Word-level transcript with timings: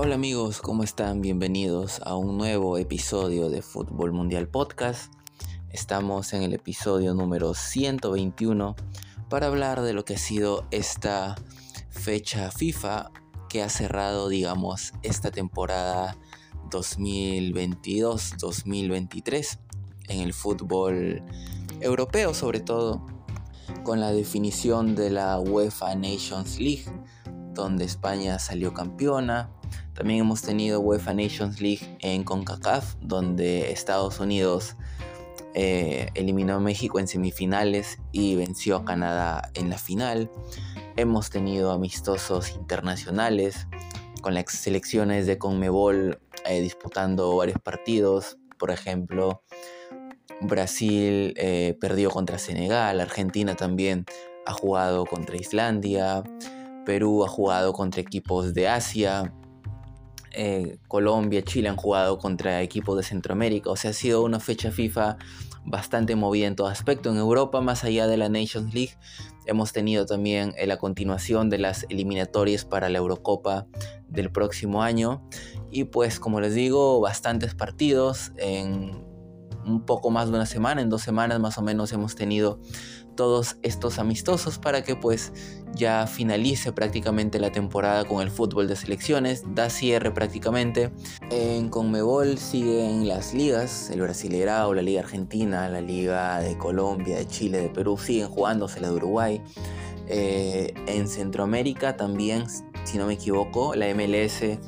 Hola 0.00 0.14
amigos, 0.14 0.60
¿cómo 0.60 0.84
están? 0.84 1.22
Bienvenidos 1.22 2.00
a 2.04 2.14
un 2.14 2.38
nuevo 2.38 2.78
episodio 2.78 3.50
de 3.50 3.62
Fútbol 3.62 4.12
Mundial 4.12 4.46
Podcast. 4.46 5.12
Estamos 5.70 6.32
en 6.34 6.44
el 6.44 6.52
episodio 6.52 7.14
número 7.14 7.52
121 7.52 8.76
para 9.28 9.48
hablar 9.48 9.82
de 9.82 9.94
lo 9.94 10.04
que 10.04 10.14
ha 10.14 10.18
sido 10.18 10.68
esta 10.70 11.34
fecha 11.90 12.52
FIFA 12.52 13.10
que 13.48 13.60
ha 13.60 13.68
cerrado, 13.68 14.28
digamos, 14.28 14.92
esta 15.02 15.32
temporada 15.32 16.16
2022-2023 16.70 19.58
en 20.10 20.20
el 20.20 20.32
fútbol 20.32 21.24
europeo 21.80 22.34
sobre 22.34 22.60
todo, 22.60 23.04
con 23.82 23.98
la 23.98 24.12
definición 24.12 24.94
de 24.94 25.10
la 25.10 25.40
UEFA 25.40 25.96
Nations 25.96 26.60
League, 26.60 26.84
donde 27.52 27.84
España 27.84 28.38
salió 28.38 28.72
campeona, 28.72 29.50
también 29.94 30.20
hemos 30.20 30.42
tenido 30.42 30.80
UEFA 30.80 31.14
Nations 31.14 31.60
League 31.60 31.96
en 32.00 32.24
CONCACAF, 32.24 32.96
donde 33.00 33.72
Estados 33.72 34.20
Unidos 34.20 34.76
eh, 35.54 36.10
eliminó 36.14 36.54
a 36.54 36.60
México 36.60 36.98
en 37.00 37.08
semifinales 37.08 37.98
y 38.12 38.36
venció 38.36 38.76
a 38.76 38.84
Canadá 38.84 39.50
en 39.54 39.70
la 39.70 39.78
final. 39.78 40.30
Hemos 40.96 41.30
tenido 41.30 41.72
amistosos 41.72 42.50
internacionales 42.50 43.66
con 44.20 44.34
las 44.34 44.44
selecciones 44.52 45.26
de 45.26 45.38
Conmebol 45.38 46.20
eh, 46.44 46.60
disputando 46.60 47.36
varios 47.36 47.58
partidos. 47.58 48.38
Por 48.58 48.70
ejemplo, 48.70 49.42
Brasil 50.40 51.34
eh, 51.36 51.76
perdió 51.80 52.10
contra 52.10 52.38
Senegal, 52.38 53.00
Argentina 53.00 53.56
también 53.56 54.04
ha 54.46 54.52
jugado 54.52 55.06
contra 55.06 55.36
Islandia, 55.36 56.22
Perú 56.84 57.24
ha 57.24 57.28
jugado 57.28 57.72
contra 57.72 58.00
equipos 58.00 58.54
de 58.54 58.68
Asia, 58.68 59.34
eh, 60.32 60.78
Colombia, 60.88 61.42
Chile 61.42 61.68
han 61.68 61.76
jugado 61.76 62.18
contra 62.18 62.62
equipos 62.62 62.96
de 62.96 63.02
Centroamérica. 63.02 63.70
O 63.70 63.76
sea, 63.76 63.90
ha 63.90 63.94
sido 63.94 64.22
una 64.22 64.40
fecha 64.40 64.70
FIFA 64.70 65.18
bastante 65.64 66.16
movida 66.16 66.46
en 66.46 66.56
todo 66.56 66.66
aspecto. 66.68 67.10
En 67.10 67.16
Europa, 67.16 67.60
más 67.60 67.84
allá 67.84 68.06
de 68.06 68.16
la 68.16 68.28
Nations 68.28 68.72
League, 68.74 68.96
hemos 69.46 69.72
tenido 69.72 70.06
también 70.06 70.54
eh, 70.56 70.66
la 70.66 70.78
continuación 70.78 71.50
de 71.50 71.58
las 71.58 71.84
eliminatorias 71.88 72.64
para 72.64 72.88
la 72.88 72.98
Eurocopa 72.98 73.66
del 74.08 74.30
próximo 74.30 74.82
año. 74.82 75.22
Y 75.70 75.84
pues, 75.84 76.20
como 76.20 76.40
les 76.40 76.54
digo, 76.54 77.00
bastantes 77.00 77.54
partidos 77.54 78.32
en 78.36 79.06
un 79.64 79.84
poco 79.84 80.10
más 80.10 80.28
de 80.30 80.34
una 80.34 80.46
semana, 80.46 80.80
en 80.80 80.88
dos 80.88 81.02
semanas 81.02 81.40
más 81.40 81.58
o 81.58 81.62
menos 81.62 81.92
hemos 81.92 82.14
tenido 82.14 82.58
todos 83.16 83.56
estos 83.62 83.98
amistosos 83.98 84.58
para 84.58 84.82
que 84.82 84.94
pues 84.94 85.32
ya 85.74 86.06
finalice 86.06 86.72
prácticamente 86.72 87.38
la 87.38 87.52
temporada 87.52 88.04
con 88.04 88.22
el 88.22 88.30
fútbol 88.30 88.68
de 88.68 88.76
selecciones, 88.76 89.44
da 89.54 89.70
cierre 89.70 90.10
prácticamente. 90.10 90.90
En 91.30 91.68
Conmebol 91.68 92.38
siguen 92.38 93.08
las 93.08 93.34
ligas, 93.34 93.90
el 93.90 94.00
Brasileirao, 94.00 94.74
la 94.74 94.82
Liga 94.82 95.00
Argentina, 95.00 95.68
la 95.68 95.80
Liga 95.80 96.40
de 96.40 96.56
Colombia, 96.58 97.16
de 97.16 97.26
Chile, 97.26 97.60
de 97.60 97.68
Perú, 97.68 97.96
siguen 97.98 98.28
jugándose 98.28 98.80
la 98.80 98.88
de 98.88 98.94
Uruguay. 98.94 99.42
Eh, 100.08 100.72
en 100.86 101.06
Centroamérica 101.06 101.96
también, 101.96 102.44
si 102.84 102.98
no 102.98 103.06
me 103.06 103.14
equivoco, 103.14 103.74
la 103.74 103.92
MLS 103.94 104.58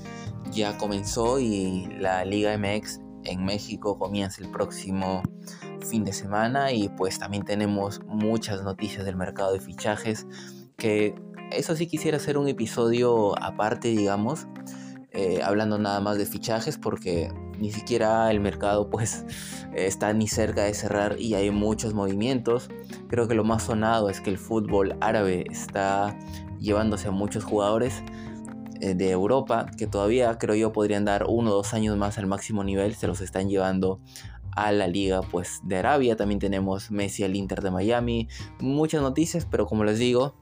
ya 0.53 0.77
comenzó 0.77 1.39
y 1.39 1.87
la 1.99 2.25
Liga 2.25 2.57
MX 2.59 3.01
en 3.25 3.45
México 3.45 3.99
comienza 3.99 4.43
el 4.43 4.51
próximo 4.51 5.23
fin 5.81 6.05
de 6.05 6.13
semana 6.13 6.73
y 6.73 6.89
pues 6.89 7.19
también 7.19 7.45
tenemos 7.45 8.01
muchas 8.07 8.63
noticias 8.63 9.05
del 9.05 9.17
mercado 9.17 9.53
de 9.53 9.61
fichajes 9.61 10.27
que 10.81 11.15
eso 11.53 11.77
sí 11.77 11.87
quisiera 11.87 12.17
hacer 12.17 12.39
un 12.39 12.49
episodio 12.49 13.41
aparte 13.41 13.89
digamos 13.89 14.49
eh, 15.13 15.41
hablando 15.43 15.77
nada 15.77 16.01
más 16.01 16.19
de 16.19 16.27
fichajes 16.27 16.79
porque 16.79 17.33
ni 17.59 17.73
siquiera 17.73 18.31
el 18.31 18.39
mercado 18.39 18.91
pues 18.91 19.25
está 19.75 20.13
ni 20.13 20.29
cerca 20.29 20.65
de 20.65 20.75
cerrar 20.75 21.21
y 21.21 21.35
hay 21.35 21.51
muchos 21.51 21.95
movimientos. 21.95 22.69
Creo 23.09 23.27
que 23.27 23.35
lo 23.35 23.45
más 23.45 23.65
sonado 23.65 24.09
es 24.09 24.21
que 24.21 24.31
el 24.31 24.39
fútbol 24.39 24.97
árabe 25.01 25.45
está 25.51 26.17
llevándose 26.61 27.09
a 27.09 27.11
muchos 27.11 27.43
jugadores 27.43 28.05
eh, 28.81 28.95
de 28.95 29.11
Europa 29.11 29.67
que 29.77 29.87
todavía 29.87 30.39
creo 30.39 30.55
yo 30.55 30.73
podrían 30.73 31.05
dar 31.05 31.27
uno 31.29 31.51
o 31.51 31.55
dos 31.55 31.75
años 31.75 31.97
más 31.97 32.17
al 32.19 32.27
máximo 32.27 32.63
nivel, 32.63 32.95
se 32.95 33.09
los 33.09 33.21
están 33.21 33.49
llevando 33.49 34.01
a 34.57 34.73
la 34.73 34.87
liga 34.87 35.23
pues 35.23 35.61
de 35.65 35.77
Arabia, 35.77 36.17
también 36.17 36.39
tenemos 36.39 36.91
Messi 36.91 37.25
al 37.25 37.37
Inter 37.37 37.63
de 37.63 37.71
Miami, 37.71 38.29
muchas 38.61 39.03
noticias, 39.03 39.47
pero 39.51 39.67
como 39.67 39.85
les 39.85 39.99
digo, 39.99 40.35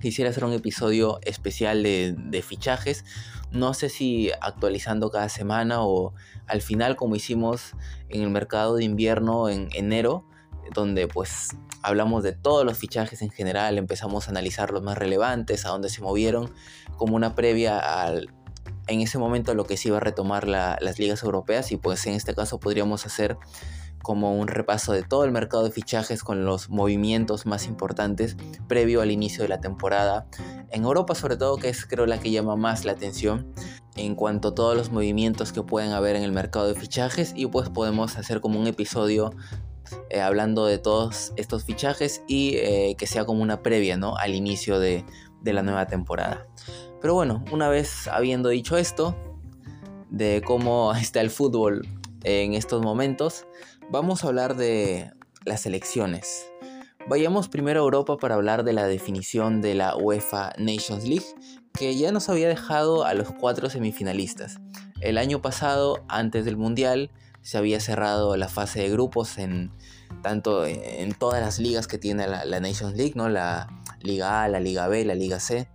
quisiera 0.00 0.30
hacer 0.30 0.44
un 0.44 0.52
episodio 0.52 1.20
especial 1.22 1.82
de, 1.82 2.44
fichajes, 2.46 3.04
no 3.52 3.74
sé 3.74 3.88
si 3.88 4.30
actualizando 4.40 5.10
cada 5.10 5.28
semana 5.28 5.82
o 5.82 6.14
al 6.46 6.62
final 6.62 6.96
como 6.96 7.16
hicimos 7.16 7.72
en 8.08 8.22
el 8.22 8.30
mercado 8.30 8.76
de 8.76 8.84
invierno 8.84 9.48
en 9.48 9.68
enero, 9.72 10.24
donde 10.74 11.08
pues 11.08 11.48
hablamos 11.82 12.22
de 12.22 12.32
todos 12.32 12.64
los 12.64 12.78
fichajes 12.78 13.22
en 13.22 13.30
general, 13.30 13.78
empezamos 13.78 14.28
a 14.28 14.30
analizar 14.30 14.70
los 14.70 14.82
más 14.82 14.96
relevantes, 14.96 15.66
a 15.66 15.70
dónde 15.70 15.88
se 15.88 16.00
movieron, 16.00 16.52
como 16.96 17.16
una 17.16 17.34
previa 17.34 17.78
al, 17.78 18.30
en 18.86 19.00
ese 19.00 19.18
momento 19.18 19.54
lo 19.54 19.64
que 19.64 19.76
se 19.76 19.88
iba 19.88 19.98
a 19.98 20.00
retomar 20.00 20.46
las 20.48 20.98
ligas 20.98 21.22
europeas 21.22 21.72
y 21.72 21.76
pues 21.76 22.06
en 22.06 22.14
este 22.14 22.34
caso 22.34 22.58
podríamos 22.58 23.06
hacer 23.06 23.36
como 24.02 24.34
un 24.38 24.48
repaso 24.48 24.92
de 24.92 25.02
todo 25.02 25.24
el 25.24 25.32
mercado 25.32 25.64
de 25.64 25.70
fichajes 25.70 26.22
con 26.22 26.44
los 26.44 26.70
movimientos 26.70 27.46
más 27.46 27.66
importantes 27.66 28.36
previo 28.68 29.00
al 29.02 29.10
inicio 29.10 29.42
de 29.42 29.48
la 29.48 29.60
temporada. 29.60 30.26
En 30.70 30.84
Europa 30.84 31.14
sobre 31.14 31.36
todo, 31.36 31.56
que 31.56 31.68
es 31.68 31.86
creo 31.86 32.06
la 32.06 32.18
que 32.18 32.30
llama 32.30 32.56
más 32.56 32.84
la 32.84 32.92
atención 32.92 33.52
en 33.96 34.14
cuanto 34.14 34.48
a 34.48 34.54
todos 34.54 34.76
los 34.76 34.90
movimientos 34.90 35.52
que 35.52 35.62
pueden 35.62 35.92
haber 35.92 36.16
en 36.16 36.22
el 36.22 36.32
mercado 36.32 36.68
de 36.68 36.74
fichajes 36.74 37.32
y 37.36 37.46
pues 37.46 37.68
podemos 37.68 38.16
hacer 38.16 38.40
como 38.40 38.58
un 38.58 38.66
episodio 38.66 39.32
eh, 40.08 40.20
hablando 40.20 40.66
de 40.66 40.78
todos 40.78 41.32
estos 41.36 41.64
fichajes 41.64 42.22
y 42.28 42.56
eh, 42.56 42.94
que 42.96 43.06
sea 43.06 43.24
como 43.24 43.42
una 43.42 43.62
previa 43.62 43.96
¿no? 43.96 44.16
al 44.16 44.34
inicio 44.34 44.78
de, 44.78 45.04
de 45.42 45.52
la 45.52 45.62
nueva 45.62 45.86
temporada. 45.86 46.46
Pero 47.00 47.14
bueno, 47.14 47.44
una 47.50 47.68
vez 47.68 48.08
habiendo 48.08 48.50
dicho 48.50 48.76
esto, 48.76 49.16
de 50.10 50.42
cómo 50.44 50.92
está 51.00 51.20
el 51.20 51.30
fútbol 51.30 51.86
en 52.24 52.54
estos 52.54 52.82
momentos, 52.82 53.46
vamos 53.90 54.22
a 54.22 54.28
hablar 54.28 54.56
de 54.56 55.10
las 55.44 55.66
elecciones. 55.66 56.46
Vayamos 57.08 57.48
primero 57.48 57.80
a 57.80 57.84
Europa 57.84 58.18
para 58.18 58.36
hablar 58.36 58.62
de 58.62 58.72
la 58.72 58.86
definición 58.86 59.60
de 59.60 59.74
la 59.74 59.96
UEFA 59.96 60.52
Nations 60.58 61.04
League, 61.04 61.26
que 61.72 61.96
ya 61.96 62.12
nos 62.12 62.28
había 62.28 62.48
dejado 62.48 63.04
a 63.04 63.14
los 63.14 63.32
cuatro 63.32 63.68
semifinalistas. 63.68 64.60
El 65.00 65.18
año 65.18 65.42
pasado, 65.42 66.04
antes 66.08 66.44
del 66.44 66.56
Mundial, 66.56 67.10
se 67.42 67.58
había 67.58 67.80
cerrado 67.80 68.36
la 68.36 68.48
fase 68.48 68.80
de 68.80 68.90
grupos 68.90 69.38
en 69.38 69.72
tanto 70.22 70.66
en 70.66 71.12
todas 71.14 71.40
las 71.40 71.58
ligas 71.58 71.86
que 71.86 71.96
tiene 71.96 72.28
la, 72.28 72.60
Nations 72.60 72.94
League, 72.96 73.14
¿no? 73.16 73.28
La 73.28 73.68
Liga 74.02 74.44
A, 74.44 74.48
la 74.48 74.60
Liga 74.60 74.86
B, 74.88 75.04
la 75.04 75.14
Liga 75.14 75.40
C 75.40 75.68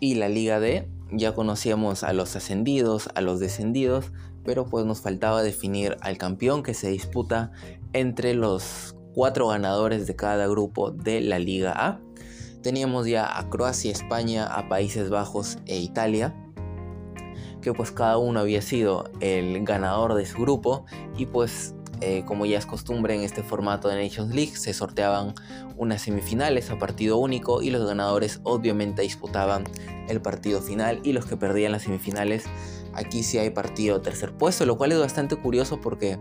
y 0.00 0.14
la 0.14 0.28
Liga 0.28 0.58
D. 0.58 0.88
Ya 1.12 1.34
conocíamos 1.34 2.02
a 2.04 2.12
los 2.12 2.34
ascendidos, 2.36 3.10
a 3.14 3.20
los 3.20 3.38
descendidos, 3.38 4.12
pero 4.44 4.66
pues 4.66 4.84
nos 4.86 5.00
faltaba 5.00 5.42
definir 5.42 5.96
al 6.00 6.18
campeón 6.18 6.62
que 6.62 6.74
se 6.74 6.90
disputa 6.90 7.52
entre 7.92 8.34
los 8.34 8.96
cuatro 9.14 9.48
ganadores 9.48 10.06
de 10.06 10.16
cada 10.16 10.46
grupo 10.46 10.90
de 10.90 11.20
la 11.20 11.38
Liga 11.38 11.72
A. 11.76 12.00
Teníamos 12.62 13.06
ya 13.06 13.38
a 13.38 13.48
Croacia, 13.48 13.90
España, 13.90 14.46
a 14.46 14.68
Países 14.68 15.10
Bajos 15.10 15.58
e 15.66 15.78
Italia, 15.78 16.34
que 17.62 17.72
pues 17.72 17.90
cada 17.90 18.18
uno 18.18 18.40
había 18.40 18.62
sido 18.62 19.10
el 19.20 19.64
ganador 19.64 20.14
de 20.14 20.26
su 20.26 20.38
grupo 20.38 20.84
y 21.16 21.26
pues 21.26 21.74
eh, 22.02 22.24
como 22.24 22.46
ya 22.46 22.58
es 22.58 22.64
costumbre 22.64 23.14
en 23.14 23.20
este 23.20 23.42
formato 23.42 23.88
de 23.88 24.02
Nations 24.02 24.34
League, 24.34 24.56
se 24.56 24.72
sorteaban 24.72 25.34
unas 25.76 26.02
semifinales 26.02 26.70
a 26.70 26.78
partido 26.78 27.18
único 27.18 27.60
y 27.60 27.70
los 27.70 27.86
ganadores 27.86 28.40
obviamente 28.42 29.02
disputaban 29.02 29.64
el 30.08 30.22
partido 30.22 30.62
final 30.62 31.00
y 31.02 31.12
los 31.12 31.26
que 31.26 31.36
perdían 31.36 31.72
las 31.72 31.82
semifinales 31.82 32.44
aquí 33.00 33.22
sí 33.22 33.38
hay 33.38 33.50
partido 33.50 34.00
tercer 34.00 34.36
puesto, 34.36 34.66
lo 34.66 34.76
cual 34.76 34.92
es 34.92 34.98
bastante 34.98 35.36
curioso 35.36 35.80
porque 35.80 36.18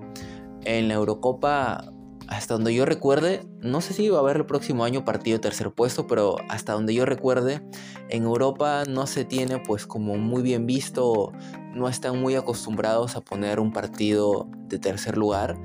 en 0.64 0.88
la 0.88 0.96
Eurocopa 0.96 1.92
hasta 2.30 2.54
donde 2.54 2.76
yo 2.76 2.86
recuerde, 2.86 3.42
no 3.60 3.82
sé 3.82 3.94
si 3.94 4.08
va 4.10 4.18
a 4.18 4.22
haber 4.22 4.38
el 4.38 4.46
próximo 4.46 4.84
año 4.84 5.04
partido 5.04 5.40
tercer 5.40 5.72
puesto, 5.72 6.06
pero 6.06 6.36
hasta 6.48 6.74
donde 6.74 6.94
yo 6.94 7.06
recuerde, 7.06 7.62
en 8.10 8.24
Europa 8.24 8.84
no 8.88 9.08
se 9.08 9.26
tiene 9.26 9.58
pues 9.58 9.88
como 9.88 10.16
muy 10.16 10.44
bien 10.44 10.68
visto, 10.68 11.32
no 11.74 11.90
están 11.90 12.22
muy 12.22 12.36
acostumbrados 12.36 13.16
a 13.16 13.22
poner 13.22 13.60
un 13.60 13.74
partido 13.74 14.48
de 14.68 14.78
tercer 14.78 15.18
lugar. 15.18 15.58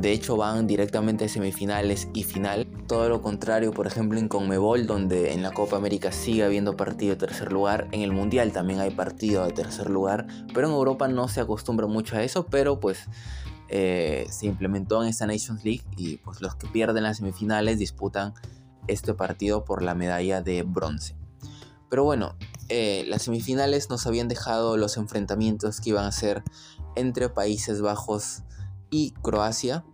De 0.00 0.12
hecho 0.12 0.36
van 0.36 0.66
directamente 0.66 1.24
a 1.24 1.28
semifinales 1.28 2.08
y 2.14 2.24
final. 2.24 2.66
Todo 2.88 3.08
lo 3.08 3.22
contrario, 3.22 3.72
por 3.72 3.86
ejemplo, 3.86 4.18
en 4.18 4.28
Conmebol, 4.28 4.86
donde 4.86 5.32
en 5.32 5.42
la 5.42 5.52
Copa 5.52 5.76
América 5.76 6.12
sigue 6.12 6.44
habiendo 6.44 6.76
partido 6.76 7.14
de 7.14 7.16
tercer 7.16 7.52
lugar. 7.52 7.88
En 7.92 8.02
el 8.02 8.12
Mundial 8.12 8.52
también 8.52 8.80
hay 8.80 8.90
partido 8.90 9.46
de 9.46 9.52
tercer 9.52 9.88
lugar. 9.88 10.26
Pero 10.52 10.66
en 10.66 10.74
Europa 10.74 11.08
no 11.08 11.28
se 11.28 11.40
acostumbra 11.40 11.86
mucho 11.86 12.16
a 12.16 12.22
eso. 12.22 12.46
Pero 12.46 12.80
pues 12.80 13.06
eh, 13.68 14.26
se 14.30 14.46
implementó 14.46 15.02
en 15.02 15.08
esta 15.08 15.26
Nations 15.26 15.64
League 15.64 15.84
y 15.96 16.18
pues 16.18 16.40
los 16.40 16.54
que 16.56 16.66
pierden 16.66 17.04
las 17.04 17.18
semifinales 17.18 17.78
disputan 17.78 18.34
este 18.88 19.14
partido 19.14 19.64
por 19.64 19.82
la 19.82 19.94
medalla 19.94 20.42
de 20.42 20.62
bronce. 20.62 21.16
Pero 21.88 22.04
bueno, 22.04 22.34
eh, 22.68 23.04
las 23.08 23.22
semifinales 23.22 23.88
nos 23.88 24.06
habían 24.06 24.28
dejado 24.28 24.76
los 24.76 24.96
enfrentamientos 24.96 25.80
que 25.80 25.90
iban 25.90 26.04
a 26.04 26.12
ser 26.12 26.42
entre 26.96 27.28
Países 27.28 27.80
Bajos 27.80 28.42
y 28.94 29.10
Croacia, 29.22 29.84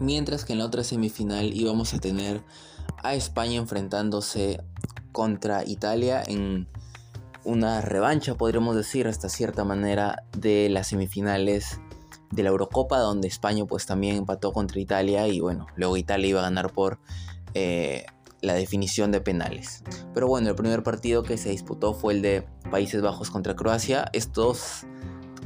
mientras 0.00 0.44
que 0.44 0.52
en 0.52 0.58
la 0.58 0.64
otra 0.64 0.82
semifinal 0.82 1.54
íbamos 1.54 1.94
a 1.94 2.00
tener 2.00 2.42
a 3.04 3.14
España 3.14 3.54
enfrentándose 3.54 4.60
contra 5.12 5.64
Italia 5.64 6.24
en 6.26 6.66
una 7.44 7.80
revancha, 7.80 8.34
podríamos 8.34 8.74
decir, 8.74 9.06
hasta 9.06 9.28
cierta 9.28 9.62
manera, 9.62 10.24
de 10.36 10.68
las 10.70 10.88
semifinales 10.88 11.80
de 12.32 12.42
la 12.42 12.48
Eurocopa, 12.48 12.98
donde 12.98 13.28
España 13.28 13.64
pues 13.64 13.86
también 13.86 14.16
empató 14.16 14.52
contra 14.52 14.80
Italia 14.80 15.28
y 15.28 15.38
bueno, 15.38 15.68
luego 15.76 15.96
Italia 15.96 16.30
iba 16.30 16.40
a 16.40 16.42
ganar 16.42 16.72
por 16.72 16.98
eh, 17.54 18.06
la 18.40 18.54
definición 18.54 19.12
de 19.12 19.20
penales. 19.20 19.84
Pero 20.14 20.26
bueno, 20.26 20.48
el 20.48 20.56
primer 20.56 20.82
partido 20.82 21.22
que 21.22 21.38
se 21.38 21.50
disputó 21.50 21.94
fue 21.94 22.14
el 22.14 22.22
de 22.22 22.44
Países 22.72 23.02
Bajos 23.02 23.30
contra 23.30 23.54
Croacia. 23.54 24.10
Estos 24.12 24.84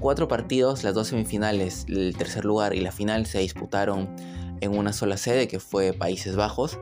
cuatro 0.02 0.26
partidos, 0.26 0.82
las 0.82 0.94
dos 0.94 1.08
semifinales, 1.08 1.86
el 1.88 2.16
tercer 2.18 2.44
lugar 2.44 2.74
y 2.74 2.80
la 2.80 2.90
final 2.90 3.24
se 3.24 3.38
disputaron 3.38 4.14
en 4.60 4.76
una 4.76 4.92
sola 4.92 5.16
sede 5.16 5.46
que 5.46 5.60
fue 5.60 5.92
Países 5.92 6.34
Bajos. 6.34 6.80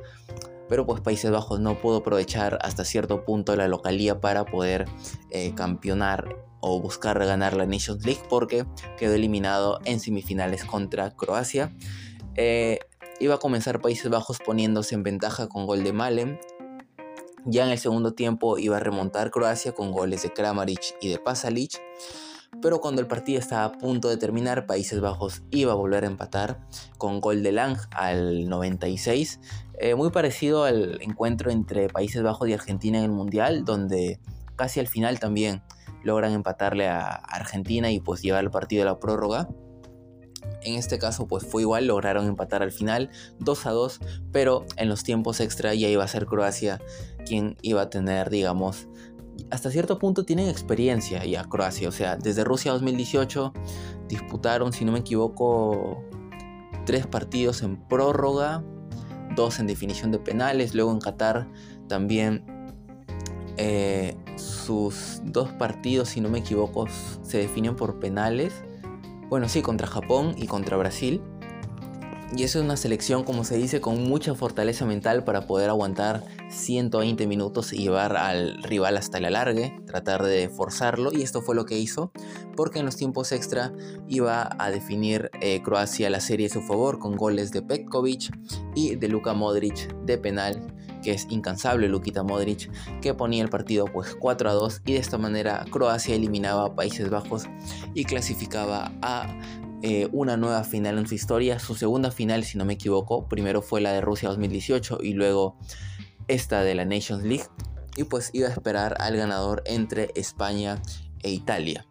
Pero 0.71 0.87
pues 0.87 1.03
Países 1.03 1.31
Bajos 1.31 1.61
no 1.61 1.79
pudo 1.79 1.99
aprovechar 1.99 2.59
hasta 2.63 2.85
cierto 2.85 3.25
punto 3.25 3.55
la 3.57 3.69
localía 3.69 4.21
para 4.21 4.47
poder 4.47 4.87
eh, 5.31 5.53
campeonar 5.55 6.35
o 6.61 6.81
buscar 6.81 7.19
ganar 7.19 7.55
la 7.55 7.67
Nations 7.67 8.07
League 8.07 8.23
porque 8.31 8.65
quedó 8.97 9.15
eliminado 9.15 9.81
en 9.85 10.01
semifinales 10.01 10.65
contra 10.65 11.11
Croacia. 11.11 11.77
Eh, 12.37 12.79
iba 13.19 13.35
a 13.35 13.39
comenzar 13.39 13.83
Países 13.83 14.11
Bajos 14.11 14.39
poniéndose 14.39 14.95
en 14.95 15.03
ventaja 15.03 15.47
con 15.47 15.67
gol 15.67 15.85
de 15.85 15.93
Malen. 15.93 16.41
Ya 17.45 17.67
en 17.67 17.71
el 17.71 17.79
segundo 17.79 18.15
tiempo 18.15 18.57
iba 18.57 18.79
a 18.79 18.81
remontar 18.81 19.31
Croacia 19.31 19.73
con 19.73 19.93
goles 19.93 20.23
de 20.23 20.33
Kramaric 20.33 20.97
y 21.03 21.09
de 21.09 21.19
Pasalic. 21.19 21.83
Pero 22.63 22.81
cuando 22.81 23.01
el 23.01 23.07
partido 23.07 23.39
estaba 23.39 23.65
a 23.65 23.73
punto 23.73 24.09
de 24.09 24.17
terminar, 24.17 24.67
Países 24.67 25.01
Bajos 25.01 25.43
iba 25.51 25.73
a 25.73 25.77
volver 25.77 26.05
a 26.05 26.09
empatar 26.09 26.61
con 26.99 27.21
gol 27.21 27.43
de 27.43 27.53
Lang 27.53 27.79
al 27.93 28.49
96. 28.49 29.41
Eh, 29.79 29.95
muy 29.95 30.11
parecido 30.11 30.65
al 30.65 31.01
encuentro 31.01 31.51
entre 31.51 31.89
Países 31.89 32.23
Bajos 32.23 32.49
y 32.49 32.53
Argentina 32.53 32.99
en 32.99 33.05
el 33.05 33.11
Mundial, 33.13 33.65
donde 33.65 34.21
casi 34.57 34.81
al 34.81 34.89
final 34.89 35.19
también 35.21 35.63
logran 36.03 36.33
empatarle 36.33 36.89
a 36.89 37.01
Argentina 37.01 37.91
y 37.91 38.01
pues 38.01 38.21
llevar 38.21 38.45
el 38.45 38.51
partido 38.51 38.83
a 38.83 38.87
la 38.87 38.99
prórroga. 38.99 39.49
En 40.63 40.75
este 40.75 40.99
caso 40.99 41.27
pues 41.27 41.47
fue 41.47 41.63
igual, 41.63 41.87
lograron 41.87 42.27
empatar 42.27 42.63
al 42.63 42.73
final 42.73 43.11
2 43.39 43.67
a 43.67 43.71
2, 43.71 44.01
pero 44.33 44.67
en 44.77 44.89
los 44.89 45.05
tiempos 45.05 45.41
extra 45.41 45.75
ya 45.75 45.89
iba 45.89 46.05
a 46.05 46.09
ser 46.09 46.27
Croacia 46.27 46.81
quien 47.25 47.57
iba 47.63 47.83
a 47.83 47.91
tener, 47.91 48.31
digamos, 48.31 48.89
hasta 49.51 49.71
cierto 49.71 49.99
punto 49.99 50.25
tienen 50.25 50.49
experiencia 50.49 51.25
ya 51.25 51.45
Croacia, 51.45 51.89
o 51.89 51.93
sea, 51.93 52.17
desde 52.17 52.45
Rusia 52.45 52.73
2018 52.73 53.53
disputaron, 54.09 54.73
si 54.73 54.85
no 54.85 54.93
me 54.93 55.01
equivoco, 55.01 56.05
tres 56.87 57.07
partidos 57.07 57.63
en 57.63 57.77
prórroga, 57.77 58.65
dos 59.37 59.59
en 59.61 59.67
definición 59.67 60.11
de 60.11 60.19
penales, 60.19 60.75
luego 60.75 60.93
en 60.93 60.99
Qatar 60.99 61.49
también 61.89 62.45
eh, 63.57 64.17
sus 64.37 65.21
dos 65.25 65.51
partidos, 65.53 66.09
si 66.11 66.21
no 66.21 66.29
me 66.29 66.39
equivoco, 66.39 66.87
se 67.23 67.39
definen 67.39 67.77
por 67.77 68.01
penales 68.01 68.53
bueno, 69.31 69.49
sí, 69.49 69.63
contra 69.63 69.87
Japón 69.87 70.35
y 70.37 70.49
contra 70.49 70.77
Brasil. 70.77 71.23
Y 72.37 72.45
es 72.45 72.55
una 72.55 72.77
selección, 72.77 73.25
como 73.25 73.43
se 73.43 73.57
dice, 73.57 73.81
con 73.81 74.05
mucha 74.05 74.37
fortaleza 74.37 74.87
mental 74.87 75.25
para 75.25 75.49
poder 75.49 75.69
aguantar 75.69 76.25
120 76.49 77.27
minutos 77.27 77.73
y 77.73 77.79
llevar 77.79 78.17
al 78.17 78.63
rival 78.63 78.97
hasta 78.97 79.19
el 79.19 79.25
alargue, 79.25 79.77
tratar 79.85 80.23
de 80.23 80.49
forzarlo. 80.49 81.13
Y 81.13 81.23
esto 81.23 81.43
fue 81.43 81.57
lo 81.57 81.67
que 81.67 81.79
hizo, 81.79 82.13
porque 82.55 82.79
en 82.79 82.85
los 82.85 82.97
tiempos 82.97 83.33
extra 83.33 83.73
iba 84.07 84.49
a 84.59 84.71
definir 84.71 85.31
eh, 85.41 85.61
Croacia 85.63 86.09
la 86.09 86.21
serie 86.21 86.47
a 86.47 86.51
su 86.51 86.63
favor 86.63 87.01
con 87.01 87.17
goles 87.17 87.51
de 87.51 87.63
Petkovic 87.63 88.31
y 88.77 88.95
de 88.95 89.09
Luka 89.09 89.35
Modric 89.35 89.93
de 90.05 90.17
penal 90.17 90.75
que 91.03 91.13
es 91.13 91.27
incansable 91.31 91.89
Lukita 91.89 92.23
Modric, 92.23 92.71
que 93.01 93.15
ponía 93.15 93.43
el 93.43 93.49
partido 93.49 93.87
pues 93.87 94.15
4 94.15 94.51
a 94.51 94.53
2 94.53 94.83
y 94.85 94.93
de 94.93 94.99
esta 94.99 95.17
manera 95.17 95.65
Croacia 95.71 96.15
eliminaba 96.15 96.67
a 96.67 96.75
Países 96.75 97.09
Bajos 97.09 97.45
y 97.95 98.05
clasificaba 98.05 98.93
a 99.01 99.27
eh, 99.83 100.09
una 100.13 100.37
nueva 100.37 100.65
final 100.65 100.99
en 100.99 101.07
su 101.07 101.15
historia, 101.15 101.59
su 101.59 101.75
segunda 101.75 102.11
final 102.11 102.45
si 102.45 102.59
no 102.59 102.65
me 102.65 102.75
equivoco, 102.75 103.29
primero 103.29 103.63
fue 103.63 103.81
la 103.81 103.93
de 103.93 104.01
Rusia 104.01 104.29
2018 104.29 104.99
y 105.03 105.15
luego 105.15 105.57
esta 106.29 106.63
de 106.63 106.75
la 106.75 106.85
Nations 106.85 107.25
League 107.25 107.47
y 107.97 108.05
pues 108.05 108.31
iba 108.33 108.49
a 108.49 108.51
esperar 108.51 108.97
al 109.01 109.17
ganador 109.17 109.63
entre 109.67 110.11
España 110.15 110.81
e 111.23 111.31
Italia. 111.31 111.87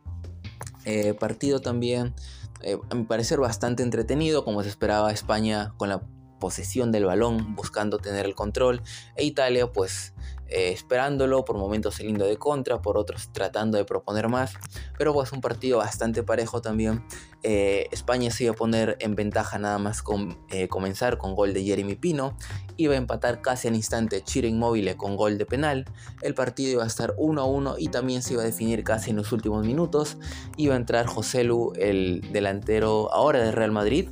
Eh, 0.86 1.14
partido 1.14 1.62
también, 1.62 2.14
eh, 2.62 2.78
a 2.90 2.96
mi 2.96 3.04
parecer, 3.04 3.40
bastante 3.40 3.84
entretenido, 3.84 4.46
como 4.46 4.64
se 4.64 4.70
esperaba 4.70 5.12
España 5.12 5.74
con 5.78 5.90
la 5.90 6.02
posesión 6.40 6.92
del 6.92 7.06
balón, 7.06 7.56
buscando 7.56 8.00
tener 8.00 8.26
el 8.26 8.36
control, 8.36 8.82
e 9.16 9.24
Italia 9.26 9.72
pues 9.72 10.14
eh, 10.52 10.72
esperándolo, 10.72 11.46
por 11.46 11.58
momentos 11.60 11.96
saliendo 11.96 12.26
de 12.26 12.38
contra, 12.38 12.82
por 12.82 12.98
otros 12.98 13.32
tratando 13.32 13.78
de 13.78 13.86
proponer 13.86 14.30
más, 14.30 14.54
pero 14.98 15.14
pues 15.14 15.32
un 15.32 15.42
partido 15.42 15.78
bastante 15.78 16.24
parejo 16.24 16.60
también. 16.60 17.06
Eh, 17.44 17.88
España 17.92 18.32
se 18.32 18.46
iba 18.46 18.54
a 18.54 18.56
poner 18.56 18.98
en 19.00 19.14
ventaja 19.14 19.60
nada 19.60 19.78
más 19.78 20.02
con 20.02 20.40
eh, 20.50 20.68
comenzar 20.68 21.20
con 21.20 21.36
gol 21.36 21.54
de 21.54 21.64
Jeremy 21.64 21.96
Pino, 21.96 22.36
iba 22.78 22.96
a 22.96 22.98
empatar 22.98 23.42
casi 23.42 23.68
al 23.68 23.76
instante 23.76 24.24
Chiro 24.24 24.48
Inmóvil 24.48 24.98
con 24.98 25.16
gol 25.16 25.38
de 25.38 25.46
penal, 25.46 25.86
el 26.24 26.34
partido 26.34 26.72
iba 26.72 26.84
a 26.84 26.88
estar 26.88 27.14
1 27.18 27.42
a 27.42 27.46
1 27.46 27.76
y 27.78 27.90
también 27.90 28.24
se 28.24 28.34
iba 28.34 28.42
a 28.42 28.46
definir 28.46 28.84
casi 28.84 29.12
en 29.12 29.18
los 29.18 29.32
últimos 29.32 29.64
minutos, 29.64 30.18
iba 30.58 30.74
a 30.74 30.78
entrar 30.78 31.06
José 31.06 31.44
Lu, 31.44 31.74
el 31.76 32.28
delantero 32.34 33.14
ahora 33.14 33.40
de 33.40 33.52
Real 33.52 33.72
Madrid, 33.72 34.10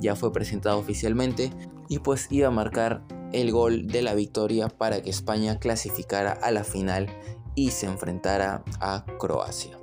ya 0.00 0.16
fue 0.16 0.32
presentado 0.32 0.78
oficialmente 0.78 1.50
y 1.88 1.98
pues 1.98 2.26
iba 2.30 2.48
a 2.48 2.52
marcar 2.52 3.02
el 3.32 3.52
gol 3.52 3.86
de 3.86 4.02
la 4.02 4.14
victoria 4.14 4.68
para 4.68 5.02
que 5.02 5.10
España 5.10 5.58
clasificara 5.58 6.32
a 6.32 6.50
la 6.50 6.64
final 6.64 7.08
y 7.54 7.70
se 7.70 7.86
enfrentara 7.86 8.64
a 8.80 9.04
Croacia. 9.18 9.80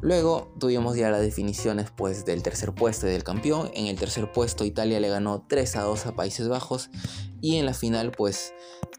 Luego 0.00 0.52
tuvimos 0.60 0.96
ya 0.96 1.10
las 1.10 1.22
definiciones 1.22 1.90
pues 1.90 2.26
del 2.26 2.42
tercer 2.42 2.74
puesto 2.74 3.06
y 3.06 3.10
del 3.10 3.24
campeón. 3.24 3.70
En 3.72 3.86
el 3.86 3.98
tercer 3.98 4.30
puesto 4.30 4.66
Italia 4.66 5.00
le 5.00 5.08
ganó 5.08 5.46
3 5.48 5.76
a 5.76 5.82
2 5.82 6.06
a 6.06 6.14
Países 6.14 6.46
Bajos 6.46 6.90
y 7.40 7.56
en 7.56 7.64
la 7.64 7.72
final 7.72 8.10
pues 8.10 8.52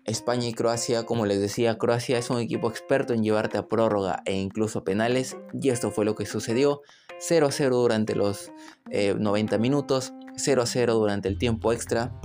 España 0.05 0.47
y 0.47 0.53
Croacia, 0.53 1.05
como 1.05 1.27
les 1.27 1.39
decía, 1.39 1.77
Croacia 1.77 2.17
es 2.17 2.31
un 2.31 2.39
equipo 2.39 2.71
experto 2.71 3.13
en 3.13 3.23
llevarte 3.23 3.59
a 3.59 3.67
prórroga 3.67 4.23
e 4.25 4.33
incluso 4.33 4.83
penales 4.83 5.37
y 5.53 5.69
esto 5.69 5.91
fue 5.91 6.05
lo 6.05 6.15
que 6.15 6.25
sucedió. 6.25 6.81
0 7.19 7.47
a 7.47 7.51
0 7.51 7.77
durante 7.77 8.15
los 8.15 8.51
90 8.91 9.55
eh, 9.55 9.59
minutos, 9.59 10.13
0 10.35 10.61
a 10.61 10.65
0 10.65 10.93
durante 10.95 11.27
el 11.27 11.37
tiempo 11.37 11.71
extra 11.73 12.19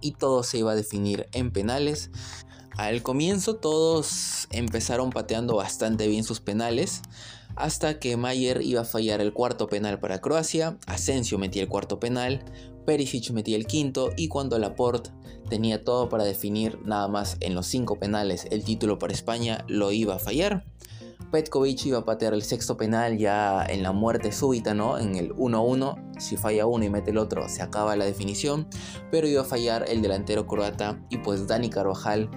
y 0.00 0.12
todo 0.12 0.42
se 0.42 0.58
iba 0.58 0.72
a 0.72 0.76
definir 0.76 1.28
en 1.32 1.50
penales. 1.50 2.10
Al 2.76 3.02
comienzo 3.02 3.56
todos 3.56 4.48
empezaron 4.50 5.10
pateando 5.10 5.56
bastante 5.56 6.08
bien 6.08 6.24
sus 6.24 6.40
penales 6.40 7.02
hasta 7.56 8.00
que 8.00 8.16
Mayer 8.16 8.62
iba 8.62 8.80
a 8.80 8.84
fallar 8.84 9.20
el 9.20 9.32
cuarto 9.32 9.68
penal 9.68 10.00
para 10.00 10.20
Croacia, 10.20 10.76
Asensio 10.86 11.38
metía 11.38 11.62
el 11.62 11.68
cuarto 11.68 12.00
penal, 12.00 12.44
Perisic 12.84 13.30
metía 13.30 13.56
el 13.56 13.66
quinto 13.66 14.10
y 14.16 14.28
cuando 14.28 14.58
Laporte 14.58 15.10
tenía 15.48 15.84
todo 15.84 16.08
para 16.08 16.24
definir 16.24 16.78
nada 16.84 17.06
más 17.06 17.36
en 17.40 17.54
los 17.54 17.66
cinco 17.66 17.98
penales 17.98 18.46
el 18.50 18.64
título 18.64 18.98
para 18.98 19.12
España 19.12 19.64
lo 19.68 19.92
iba 19.92 20.16
a 20.16 20.18
fallar. 20.18 20.64
Petkovic 21.34 21.86
iba 21.86 21.98
a 21.98 22.04
patear 22.04 22.32
el 22.32 22.44
sexto 22.44 22.76
penal 22.76 23.18
ya 23.18 23.66
en 23.68 23.82
la 23.82 23.90
muerte 23.90 24.30
súbita, 24.30 24.72
¿no? 24.72 25.00
En 25.00 25.16
el 25.16 25.34
1-1. 25.34 26.14
Si 26.16 26.36
falla 26.36 26.64
uno 26.64 26.84
y 26.84 26.90
mete 26.90 27.10
el 27.10 27.18
otro, 27.18 27.48
se 27.48 27.60
acaba 27.60 27.96
la 27.96 28.04
definición. 28.04 28.68
Pero 29.10 29.26
iba 29.26 29.42
a 29.42 29.44
fallar 29.44 29.84
el 29.88 30.00
delantero 30.00 30.46
croata 30.46 31.04
y 31.10 31.18
pues 31.18 31.48
Dani 31.48 31.70
Carvajal, 31.70 32.30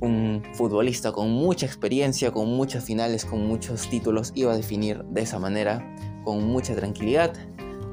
un 0.00 0.42
futbolista 0.54 1.12
con 1.12 1.30
mucha 1.30 1.66
experiencia, 1.66 2.32
con 2.32 2.48
muchas 2.48 2.82
finales, 2.82 3.24
con 3.24 3.46
muchos 3.46 3.88
títulos, 3.88 4.32
iba 4.34 4.52
a 4.52 4.56
definir 4.56 5.04
de 5.04 5.20
esa 5.20 5.38
manera, 5.38 5.94
con 6.24 6.42
mucha 6.48 6.74
tranquilidad, 6.74 7.32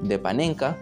de 0.01 0.17
Panenka. 0.17 0.79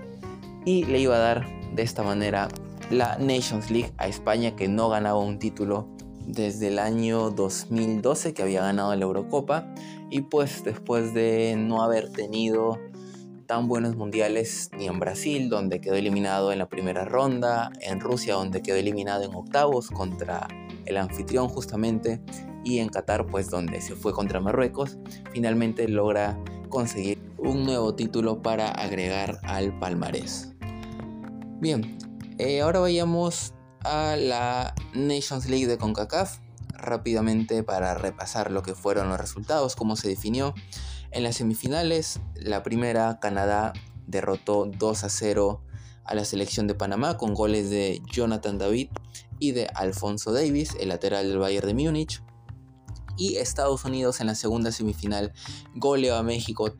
Y 0.63 0.85
le 0.85 0.99
iba 0.99 1.17
a 1.17 1.19
dar 1.19 1.45
de 1.75 1.83
esta 1.83 2.03
manera 2.03 2.47
la 2.89 3.17
Nations 3.17 3.69
League 3.69 3.91
a 3.97 4.07
España 4.07 4.55
que 4.55 4.69
no 4.69 4.87
ganaba 4.87 5.19
un 5.19 5.39
título 5.39 5.89
desde 6.25 6.67
el 6.67 6.79
año 6.79 7.29
2012 7.31 8.33
que 8.33 8.41
había 8.41 8.61
ganado 8.61 8.95
la 8.95 9.03
Eurocopa 9.03 9.73
y 10.09 10.21
pues 10.21 10.63
después 10.63 11.13
de 11.13 11.55
no 11.57 11.83
haber 11.83 12.11
tenido 12.11 12.79
tan 13.47 13.67
buenos 13.67 13.95
mundiales 13.95 14.69
ni 14.77 14.87
en 14.87 14.99
Brasil 14.99 15.49
donde 15.49 15.81
quedó 15.81 15.95
eliminado 15.95 16.51
en 16.51 16.59
la 16.59 16.69
primera 16.69 17.05
ronda, 17.05 17.71
en 17.81 17.99
Rusia 17.99 18.35
donde 18.35 18.61
quedó 18.61 18.77
eliminado 18.77 19.23
en 19.23 19.35
octavos 19.35 19.89
contra 19.89 20.47
el 20.85 20.97
anfitrión 20.97 21.49
justamente 21.49 22.21
y 22.63 22.79
en 22.79 22.89
Qatar 22.89 23.27
pues 23.27 23.49
donde 23.49 23.81
se 23.81 23.95
fue 23.95 24.13
contra 24.13 24.39
Marruecos, 24.39 24.97
finalmente 25.33 25.87
logra 25.87 26.39
conseguir 26.69 27.21
un 27.37 27.65
nuevo 27.65 27.95
título 27.95 28.41
para 28.41 28.71
agregar 28.71 29.39
al 29.43 29.77
palmarés. 29.79 30.53
Bien, 31.59 31.97
eh, 32.37 32.61
ahora 32.61 32.79
vayamos 32.79 33.53
a 33.83 34.15
la 34.15 34.75
Nations 34.93 35.47
League 35.47 35.67
de 35.67 35.77
CONCACAF. 35.77 36.39
rápidamente 36.73 37.61
para 37.61 37.93
repasar 37.93 38.49
lo 38.49 38.63
que 38.63 38.73
fueron 38.73 39.09
los 39.09 39.19
resultados, 39.19 39.75
cómo 39.75 39.95
se 39.95 40.07
definió. 40.07 40.55
En 41.11 41.23
las 41.23 41.35
semifinales, 41.35 42.19
la 42.35 42.63
primera, 42.63 43.19
Canadá 43.19 43.73
derrotó 44.07 44.65
2 44.65 45.03
a 45.03 45.09
0 45.09 45.61
a 46.05 46.15
la 46.15 46.25
selección 46.25 46.67
de 46.67 46.73
Panamá 46.73 47.17
con 47.17 47.33
goles 47.33 47.69
de 47.69 48.01
Jonathan 48.11 48.57
David 48.57 48.89
y 49.39 49.51
de 49.51 49.67
Alfonso 49.75 50.31
Davis, 50.31 50.75
el 50.79 50.89
lateral 50.89 51.27
del 51.27 51.37
Bayern 51.37 51.67
de 51.67 51.73
Múnich. 51.73 52.23
Y 53.17 53.35
Estados 53.37 53.85
Unidos 53.85 54.19
en 54.19 54.27
la 54.27 54.35
segunda 54.35 54.71
semifinal 54.71 55.33
goleó 55.75 56.15
a 56.15 56.23
México 56.23 56.73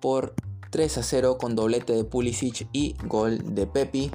por 0.00 0.34
3 0.70 0.98
a 0.98 1.02
0 1.02 1.38
con 1.38 1.56
doblete 1.56 1.94
de 1.94 2.04
Pulisic 2.04 2.68
y 2.72 2.94
gol 3.04 3.54
de 3.54 3.66
Pepi 3.66 4.10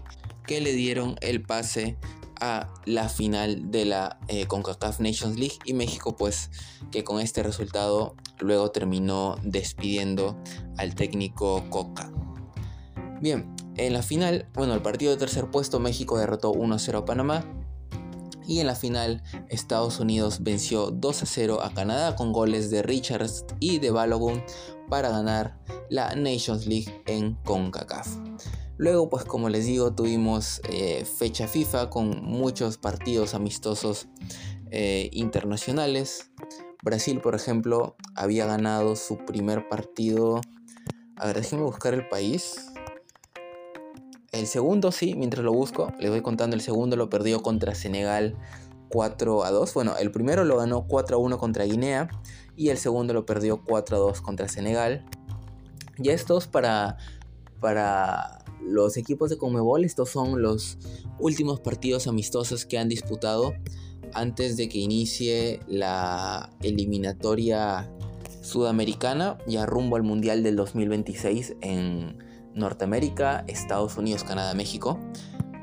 que 0.46 0.62
le 0.62 0.74
dieron 0.74 1.16
el 1.22 1.42
pase 1.42 1.98
a 2.44 2.68
la 2.84 3.08
final 3.08 3.72
de 3.72 3.86
la 3.86 4.20
eh, 4.28 4.48
CONCACAF 4.48 5.00
Nations 5.00 5.40
League 5.40 5.60
y 5.64 5.74
México 5.74 6.18
pues 6.18 6.52
que 6.92 7.06
con 7.06 7.22
este 7.22 7.42
resultado 7.42 8.18
luego 8.40 8.70
terminó 8.70 9.38
despidiendo 9.44 10.38
al 10.76 10.94
técnico 10.94 11.64
Coca. 11.70 12.12
Bien, 13.22 13.56
en 13.78 13.94
la 13.94 14.04
final, 14.04 14.50
bueno, 14.56 14.74
el 14.74 14.82
partido 14.82 15.14
de 15.14 15.18
tercer 15.18 15.50
puesto 15.52 15.80
México 15.80 16.18
derrotó 16.18 16.52
1-0 16.52 16.98
a 16.98 17.06
Panamá 17.06 17.46
y 18.46 18.60
en 18.60 18.68
la 18.68 18.76
final 18.76 19.24
Estados 19.48 20.02
Unidos 20.02 20.40
venció 20.42 20.92
2-0 20.92 21.60
a 21.64 21.74
Canadá 21.74 22.18
con 22.18 22.34
goles 22.34 22.70
de 22.70 22.84
Richards 22.84 23.46
y 23.62 23.80
de 23.80 23.92
Balogun 23.92 24.44
para 24.90 25.08
ganar 25.08 25.58
la 25.90 26.14
Nations 26.16 26.68
League 26.68 27.04
en 27.06 27.36
CONCACAF. 27.46 28.18
Luego, 28.78 29.10
pues 29.10 29.24
como 29.24 29.50
les 29.50 29.66
digo, 29.66 29.94
tuvimos 29.94 30.62
eh, 30.70 31.06
fecha 31.06 31.48
FIFA 31.48 31.90
con 31.90 32.24
muchos 32.24 32.78
partidos 32.78 33.36
amistosos 33.36 34.08
eh, 34.72 35.10
internacionales. 35.14 36.32
Brasil, 36.84 37.22
por 37.22 37.36
ejemplo, 37.36 37.96
había 38.16 38.46
ganado 38.46 38.96
su 38.96 39.18
primer 39.26 39.70
partido. 39.70 40.42
A 41.16 41.28
ver, 41.28 41.38
déjenme 41.38 41.64
buscar 41.64 41.94
el 41.94 42.08
país. 42.08 42.72
El 44.32 44.48
segundo, 44.48 44.92
sí, 44.92 45.14
mientras 45.14 45.46
lo 45.46 45.54
busco, 45.54 45.94
les 46.00 46.10
voy 46.10 46.22
contando. 46.22 46.56
El 46.56 46.62
segundo 46.62 46.96
lo 46.96 47.10
perdió 47.10 47.44
contra 47.44 47.76
Senegal 47.76 48.36
4 48.90 49.44
a 49.44 49.52
2. 49.52 49.74
Bueno, 49.76 49.96
el 49.98 50.10
primero 50.10 50.44
lo 50.44 50.58
ganó 50.58 50.88
4 50.88 51.18
a 51.18 51.20
1 51.20 51.38
contra 51.38 51.66
Guinea 51.66 52.10
y 52.56 52.70
el 52.70 52.80
segundo 52.80 53.14
lo 53.14 53.28
perdió 53.28 53.64
4 53.64 53.96
a 53.96 54.00
2 54.00 54.22
contra 54.22 54.50
Senegal. 54.50 55.06
Y 56.00 56.10
estos 56.10 56.48
para, 56.48 56.98
para 57.60 58.43
los 58.66 58.98
equipos 58.98 59.30
de 59.30 59.38
Comebol, 59.38 59.86
estos 59.86 60.10
son 60.10 60.42
los 60.42 60.78
últimos 61.20 61.60
partidos 61.60 62.08
amistosos 62.08 62.66
que 62.66 62.78
han 62.78 62.90
disputado 62.90 63.54
antes 64.14 64.58
de 64.58 64.70
que 64.70 64.80
inicie 64.80 65.60
la 65.68 66.52
eliminatoria 66.62 67.92
sudamericana 68.42 69.38
ya 69.48 69.66
rumbo 69.66 69.96
al 69.96 70.04
Mundial 70.04 70.44
del 70.44 70.56
2026 70.56 71.56
en 71.62 72.18
Norteamérica, 72.54 73.46
Estados 73.48 73.98
Unidos, 73.98 74.24
Canadá, 74.24 74.54
México, 74.54 75.00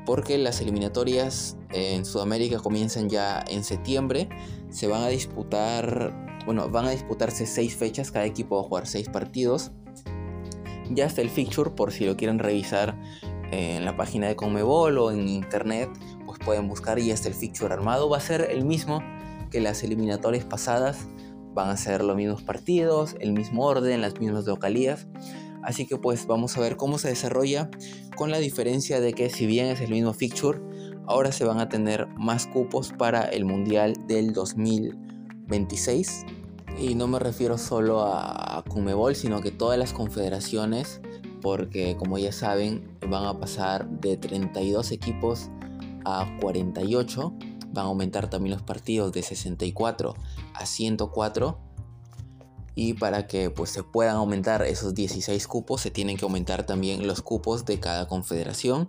porque 0.05 0.37
las 0.37 0.59
eliminatorias 0.61 1.57
en 1.71 2.05
Sudamérica 2.05 2.59
comienzan 2.59 3.09
ya 3.09 3.43
en 3.47 3.63
septiembre, 3.63 4.29
se 4.69 4.87
van 4.87 5.03
a 5.03 5.07
disputar, 5.07 6.41
bueno, 6.45 6.69
van 6.69 6.85
a 6.85 6.91
disputarse 6.91 7.45
seis 7.45 7.75
fechas, 7.75 8.11
cada 8.11 8.25
equipo 8.25 8.55
va 8.55 8.61
a 8.61 8.65
jugar 8.65 8.87
seis 8.87 9.07
partidos 9.07 9.71
ya 10.93 11.05
está 11.05 11.21
el 11.21 11.29
fixture 11.29 11.71
por 11.71 11.91
si 11.91 12.05
lo 12.05 12.15
quieren 12.17 12.39
revisar 12.39 12.95
en 13.51 13.85
la 13.85 13.95
página 13.97 14.27
de 14.27 14.35
Conmebol 14.35 14.97
o 14.97 15.11
en 15.11 15.27
internet, 15.27 15.89
pues 16.25 16.39
pueden 16.39 16.67
buscar 16.67 16.99
y 16.99 17.07
ya 17.07 17.13
está 17.13 17.27
el 17.27 17.33
fixture 17.33 17.73
armado. 17.73 18.09
Va 18.09 18.17
a 18.17 18.21
ser 18.21 18.47
el 18.49 18.65
mismo 18.65 19.03
que 19.49 19.59
las 19.59 19.83
eliminatorias 19.83 20.45
pasadas, 20.45 21.07
van 21.53 21.69
a 21.69 21.77
ser 21.77 22.03
los 22.03 22.15
mismos 22.15 22.41
partidos, 22.41 23.15
el 23.19 23.33
mismo 23.33 23.65
orden, 23.65 24.01
las 24.01 24.19
mismas 24.19 24.45
localías. 24.45 25.07
Así 25.63 25.85
que 25.85 25.97
pues 25.97 26.25
vamos 26.25 26.57
a 26.57 26.61
ver 26.61 26.77
cómo 26.77 26.97
se 26.97 27.09
desarrolla 27.09 27.69
con 28.15 28.31
la 28.31 28.39
diferencia 28.39 28.99
de 28.99 29.13
que 29.13 29.29
si 29.29 29.45
bien 29.45 29.67
es 29.67 29.81
el 29.81 29.91
mismo 29.91 30.13
fixture, 30.13 30.59
ahora 31.05 31.31
se 31.31 31.45
van 31.45 31.59
a 31.59 31.69
tener 31.69 32.07
más 32.15 32.47
cupos 32.47 32.93
para 32.97 33.25
el 33.25 33.45
Mundial 33.45 33.93
del 34.07 34.33
2026 34.33 36.25
y 36.79 36.95
no 36.95 37.07
me 37.07 37.19
refiero 37.19 37.57
solo 37.57 38.03
a 38.03 38.63
Cumebol, 38.67 39.15
sino 39.15 39.41
que 39.41 39.51
todas 39.51 39.77
las 39.77 39.93
confederaciones, 39.93 41.01
porque 41.41 41.95
como 41.97 42.17
ya 42.17 42.31
saben, 42.31 42.97
van 43.07 43.25
a 43.25 43.39
pasar 43.39 43.87
de 43.89 44.17
32 44.17 44.91
equipos 44.91 45.49
a 46.05 46.27
48. 46.39 47.33
Van 47.73 47.85
a 47.85 47.87
aumentar 47.87 48.29
también 48.29 48.55
los 48.55 48.63
partidos 48.63 49.11
de 49.11 49.23
64 49.23 50.13
a 50.53 50.65
104. 50.65 51.59
Y 52.73 52.93
para 52.93 53.27
que 53.27 53.49
pues, 53.49 53.69
se 53.69 53.83
puedan 53.83 54.15
aumentar 54.15 54.61
esos 54.63 54.95
16 54.95 55.45
cupos, 55.47 55.81
se 55.81 55.91
tienen 55.91 56.17
que 56.17 56.23
aumentar 56.23 56.65
también 56.65 57.05
los 57.05 57.21
cupos 57.21 57.65
de 57.65 57.79
cada 57.79 58.07
confederación. 58.07 58.87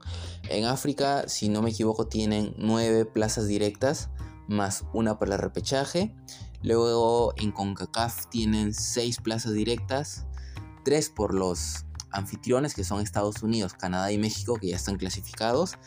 En 0.48 0.66
África, 0.66 1.28
si 1.28 1.48
no 1.48 1.62
me 1.62 1.70
equivoco, 1.70 2.06
tienen 2.06 2.54
9 2.58 3.06
plazas 3.06 3.48
directas 3.48 4.08
más 4.46 4.84
una 4.92 5.18
para 5.18 5.34
el 5.34 5.40
repechaje. 5.40 6.14
Luego 6.62 7.34
en 7.36 7.52
CONCACAF 7.52 8.26
tienen 8.26 8.72
6 8.72 9.18
plazas 9.20 9.52
directas, 9.52 10.26
3 10.84 11.10
por 11.10 11.34
los 11.34 11.84
anfitriones 12.12 12.74
que 12.74 12.84
son 12.84 13.00
Estados 13.00 13.42
Unidos, 13.42 13.72
Canadá 13.74 14.12
y 14.12 14.18
México 14.18 14.56
que 14.60 14.68
ya 14.68 14.76
están 14.76 14.96
clasificados 14.96 15.78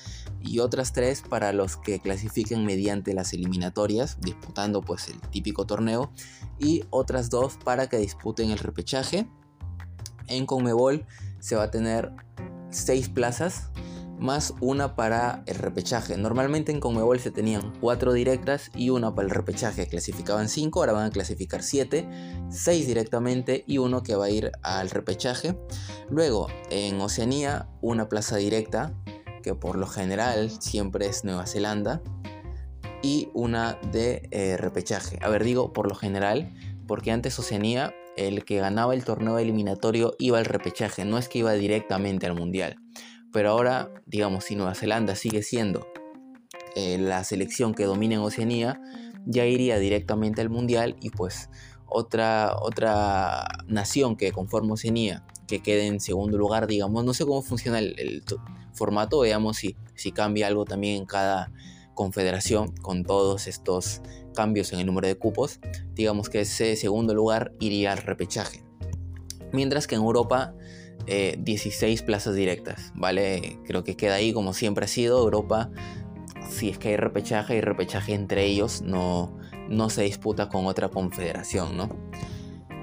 y 0.41 0.60
otras 0.60 0.91
3 0.91 1.24
para 1.29 1.53
los 1.53 1.77
que 1.77 2.00
clasifiquen 2.00 2.65
mediante 2.65 3.13
las 3.13 3.34
eliminatorias 3.34 4.17
disputando 4.20 4.82
pues 4.82 5.08
el 5.08 5.20
típico 5.29 5.65
torneo 5.65 6.12
y 6.60 6.84
otras 6.89 7.29
2 7.29 7.58
para 7.63 7.88
que 7.88 7.98
disputen 7.98 8.51
el 8.51 8.60
repechaje. 8.60 9.27
En 10.27 10.46
CONMEBOL 10.46 11.05
se 11.39 11.55
va 11.55 11.63
a 11.63 11.72
tener 11.72 12.12
6 12.72 13.10
plazas 13.10 13.70
más 14.19 14.53
una 14.62 14.95
para 14.95 15.43
el 15.45 15.55
repechaje. 15.55 16.17
Normalmente 16.17 16.72
en 16.72 16.79
Conmebol 16.79 17.19
se 17.19 17.31
tenían 17.31 17.74
cuatro 17.79 18.13
directas 18.13 18.72
y 18.75 18.89
una 18.89 19.13
para 19.13 19.27
el 19.27 19.34
repechaje. 19.34 19.88
Clasificaban 19.88 20.50
5, 20.50 20.79
ahora 20.79 20.93
van 20.93 21.05
a 21.07 21.12
clasificar 21.12 21.63
7, 21.63 22.07
6 22.50 22.88
directamente 22.88 23.63
y 23.67 23.77
uno 23.77 24.03
que 24.03 24.15
va 24.15 24.25
a 24.25 24.29
ir 24.29 24.51
al 24.62 24.89
repechaje. 24.89 25.57
Luego 26.10 26.48
en 26.69 27.00
Oceanía 27.01 27.69
una 27.81 28.10
plaza 28.10 28.38
directa 28.38 28.93
que 29.43 29.53
por 29.53 29.77
lo 29.77 29.88
general 29.88 30.50
siempre 30.60 31.07
es 31.07 31.24
Nueva 31.24 31.45
Zelanda 31.45 32.01
y 33.01 33.29
una 33.34 33.77
de 33.91 34.27
eh, 34.31 34.57
repechaje. 34.57 35.19
A 35.22 35.29
ver, 35.29 35.43
digo 35.43 35.74
por 35.74 35.88
lo 35.88 35.95
general 35.95 36.53
porque 36.88 37.12
antes 37.12 37.38
Oceanía 37.38 37.93
el 38.15 38.45
que 38.45 38.60
ganaba 38.60 38.93
el 38.93 39.03
torneo 39.03 39.38
eliminatorio 39.38 40.15
iba 40.19 40.38
al 40.38 40.45
repechaje, 40.45 41.05
no 41.05 41.17
es 41.17 41.27
que 41.27 41.39
iba 41.39 41.53
directamente 41.53 42.25
al 42.25 42.34
mundial. 42.34 42.77
Pero 43.36 43.50
ahora, 43.50 43.92
digamos, 44.06 44.46
si 44.46 44.56
Nueva 44.56 44.75
Zelanda 44.75 45.13
sigue 45.13 45.44
siendo 45.44 45.86
eh, 46.74 46.98
la 46.98 47.22
selección 47.25 47.74
que 47.74 47.84
domina 47.84 48.15
en 48.15 48.22
Oceanía, 48.22 48.80
ya 49.25 49.46
iría 49.46 49.77
directamente 49.77 50.39
al 50.39 50.50
Mundial 50.50 50.96
y 51.01 51.10
pues 51.10 51.50
otra, 51.86 52.56
otra 52.62 53.46
nación 53.68 54.15
que 54.15 54.32
conforma 54.32 54.75
Oceanía, 54.75 55.25
que 55.50 55.62
quede 55.62 55.86
en 55.86 56.00
segundo 56.00 56.38
lugar, 56.38 56.65
digamos, 56.65 57.04
no 57.04 57.13
sé 57.13 57.25
cómo 57.25 57.42
funciona 57.42 57.80
el, 57.80 58.24
formato, 58.72 59.20
veamos 59.20 59.58
si, 59.58 59.75
si 59.96 60.13
cambia 60.13 60.48
algo 60.48 60.63
también 60.63 60.96
en 60.96 61.06
cada 61.06 61.51
confederación 61.94 62.72
con 62.77 63.04
todos 63.04 63.48
estos 63.48 64.01
cambios 64.34 64.72
en 64.72 64.80
el 64.80 64.86
número 64.86 65.10
de 65.10 65.15
cupos, 65.15 65.60
digamos 65.94 66.30
que 66.30 66.39
ese 66.39 66.77
segundo 66.77 67.13
lugar 67.13 67.51
iría 67.60 67.92
al 67.92 67.98
repechaje. 67.98 68.63
Mientras 69.51 69.88
que 69.88 69.96
en 69.96 70.04
Europa 70.04 70.56
16 71.05 72.01
eh, 72.01 72.03
plazas 72.03 72.35
directas, 72.35 72.91
¿vale? 72.95 73.59
Creo 73.65 73.83
que 73.83 73.95
queda 73.95 74.15
ahí 74.15 74.33
como 74.33 74.53
siempre 74.53 74.85
ha 74.85 74.88
sido 74.88 75.19
Europa. 75.19 75.69
Si 76.50 76.69
es 76.69 76.77
que 76.77 76.89
hay 76.89 76.97
repechaje, 76.97 77.57
y 77.57 77.62
repechaje 77.62 78.13
entre 78.13 78.45
ellos, 78.45 78.81
no, 78.81 79.38
no 79.69 79.89
se 79.89 80.03
disputa 80.03 80.50
con 80.50 80.65
otra 80.65 80.89
confederación, 80.89 81.77
¿no? 81.77 81.89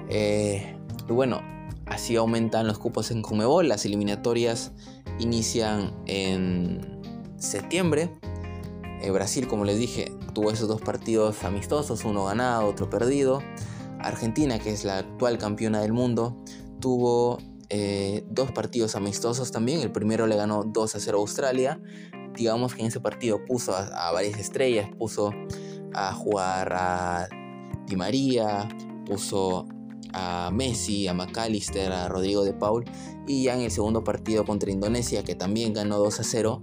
Eh, 0.09 0.75
y 1.09 1.11
bueno, 1.11 1.41
así 1.85 2.15
aumentan 2.15 2.67
los 2.67 2.77
cupos 2.79 3.11
en 3.11 3.21
Comebol. 3.21 3.67
Las 3.67 3.85
eliminatorias 3.85 4.71
inician 5.19 5.93
en 6.05 7.01
septiembre. 7.37 8.09
Eh, 9.01 9.11
Brasil, 9.11 9.47
como 9.47 9.65
les 9.65 9.77
dije, 9.77 10.11
tuvo 10.33 10.51
esos 10.51 10.67
dos 10.67 10.81
partidos 10.81 11.43
amistosos, 11.43 12.05
uno 12.05 12.25
ganado, 12.25 12.67
otro 12.67 12.89
perdido. 12.89 13.41
Argentina, 13.99 14.59
que 14.59 14.71
es 14.71 14.83
la 14.83 14.99
actual 14.99 15.37
campeona 15.37 15.81
del 15.81 15.93
mundo, 15.93 16.43
tuvo 16.79 17.39
eh, 17.69 18.23
dos 18.29 18.51
partidos 18.51 18.95
amistosos 18.95 19.51
también. 19.51 19.81
El 19.81 19.91
primero 19.91 20.27
le 20.27 20.35
ganó 20.35 20.63
2 20.63 20.95
a 20.95 20.99
0 20.99 21.17
a 21.17 21.21
Australia. 21.21 21.81
Digamos 22.35 22.73
que 22.73 22.81
en 22.81 22.87
ese 22.87 22.99
partido 22.99 23.45
puso 23.45 23.75
a, 23.75 24.11
varias 24.11 24.39
estrellas, 24.39 24.89
puso 24.97 25.31
a 25.93 26.13
jugar 26.13 26.73
a 26.73 27.27
Di 27.87 27.95
María, 27.95 28.67
puso 29.05 29.67
a 30.13 30.49
Messi, 30.51 31.07
a 31.07 31.13
McAllister, 31.13 31.91
a 31.91 32.07
Rodrigo 32.07 32.43
de 32.43 32.53
Paul. 32.53 32.85
Y 33.27 33.43
ya 33.43 33.53
en 33.55 33.61
el 33.61 33.71
segundo 33.71 34.03
partido 34.03 34.45
contra 34.45 34.71
Indonesia, 34.71 35.23
que 35.23 35.35
también 35.35 35.73
ganó 35.73 35.97
2 35.97 36.19
a 36.19 36.23
0, 36.23 36.61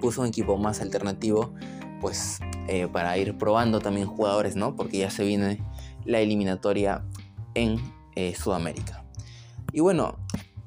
puso 0.00 0.22
un 0.22 0.28
equipo 0.28 0.56
más 0.56 0.80
alternativo, 0.80 1.54
pues 2.00 2.40
eh, 2.68 2.88
para 2.88 3.16
ir 3.18 3.38
probando 3.38 3.80
también 3.80 4.06
jugadores, 4.06 4.56
¿no? 4.56 4.74
Porque 4.74 4.98
ya 4.98 5.10
se 5.10 5.24
viene 5.24 5.62
la 6.04 6.20
eliminatoria 6.20 7.04
en 7.54 7.78
eh, 8.16 8.34
Sudamérica. 8.34 9.01
Y 9.72 9.80
bueno, 9.80 10.18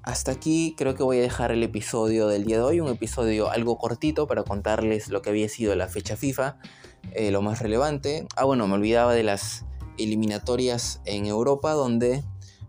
hasta 0.01 0.31
aquí 0.31 0.73
creo 0.77 0.95
que 0.95 1.03
voy 1.03 1.19
a 1.19 1.21
dejar 1.21 1.51
el 1.51 1.61
episodio 1.61 2.27
del 2.27 2.45
día 2.45 2.57
de 2.57 2.63
hoy, 2.63 2.79
un 2.79 2.89
episodio 2.89 3.51
algo 3.51 3.77
cortito 3.77 4.27
para 4.27 4.43
contarles 4.43 5.09
lo 5.09 5.21
que 5.21 5.29
había 5.29 5.47
sido 5.47 5.75
la 5.75 5.87
fecha 5.87 6.17
FIFA, 6.17 6.57
eh, 7.11 7.29
lo 7.29 7.43
más 7.43 7.61
relevante. 7.61 8.27
Ah, 8.35 8.45
bueno, 8.45 8.67
me 8.67 8.73
olvidaba 8.73 9.13
de 9.13 9.23
las 9.23 9.65
eliminatorias 9.99 11.01
en 11.05 11.27
Europa, 11.27 11.73
donde 11.73 12.23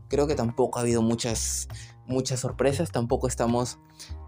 creo 0.09 0.27
que 0.27 0.35
tampoco 0.35 0.79
ha 0.79 0.83
habido 0.83 1.01
muchas, 1.01 1.69
muchas 2.07 2.41
sorpresas, 2.41 2.93
tampoco 2.93 3.29
estamos 3.29 3.79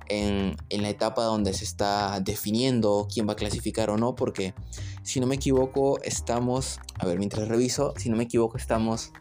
en, 0.08 0.56
en, 0.70 0.82
la 0.82 0.88
etapa 0.88 1.24
donde 1.24 1.52
se 1.52 1.64
está 1.64 2.20
definiendo 2.20 3.06
quién 3.12 3.28
va 3.28 3.34
a 3.34 3.36
clasificar 3.36 3.90
o 3.90 3.98
no, 3.98 4.14
porque 4.14 4.54
si 5.02 5.20
no 5.20 5.26
me 5.26 5.34
equivoco 5.34 6.00
estamos, 6.02 6.80
a 6.98 7.04
ver, 7.04 7.18
mientras 7.18 7.48
reviso, 7.48 7.92
si 7.98 8.08
no 8.08 8.16
me 8.16 8.24
equivoco 8.24 8.56
estamos 8.56 9.12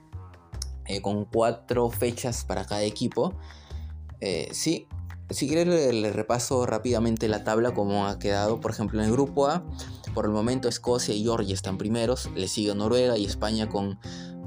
eh, 0.87 1.01
con 1.01 1.25
cuatro 1.25 1.89
fechas 1.89 2.43
para 2.43 2.65
cada 2.65 2.83
equipo. 2.83 3.33
Eh, 4.19 4.49
sí, 4.51 4.87
si 5.29 5.47
quieres 5.47 5.67
le, 5.67 6.11
repaso 6.13 6.65
rápidamente 6.65 7.27
la 7.27 7.43
tabla 7.43 7.73
como 7.73 8.07
ha 8.07 8.19
quedado. 8.19 8.59
Por 8.61 8.71
ejemplo, 8.71 8.99
en 8.99 9.05
el 9.05 9.11
grupo 9.11 9.47
A, 9.47 9.65
por 10.13 10.25
el 10.25 10.31
momento 10.31 10.69
Escocia 10.69 11.13
y 11.13 11.23
Georgia 11.23 11.53
están 11.53 11.77
primeros, 11.77 12.29
le 12.35 12.47
sigue 12.47 12.73
Noruega 12.73 13.17
y 13.17 13.25
España 13.25 13.67
con 13.69 13.99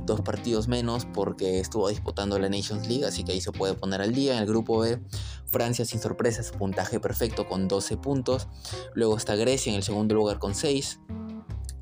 dos 0.06 0.22
partidos 0.22 0.66
menos 0.66 1.04
porque 1.04 1.60
estuvo 1.60 1.88
disputando 1.88 2.38
la 2.38 2.48
Nations 2.48 2.88
League, 2.88 3.04
así 3.04 3.22
que 3.22 3.32
ahí 3.32 3.40
se 3.40 3.52
puede 3.52 3.74
poner 3.74 4.00
al 4.00 4.14
día. 4.14 4.34
En 4.34 4.40
el 4.40 4.46
grupo 4.46 4.78
B, 4.78 5.00
Francia 5.46 5.84
sin 5.84 6.00
sorpresas, 6.00 6.50
puntaje 6.52 6.98
perfecto 6.98 7.46
con 7.46 7.68
12 7.68 7.96
puntos. 7.98 8.48
Luego 8.94 9.16
está 9.16 9.36
Grecia 9.36 9.70
en 9.70 9.76
el 9.76 9.82
segundo 9.82 10.14
lugar 10.14 10.38
con 10.38 10.54
6. 10.54 11.00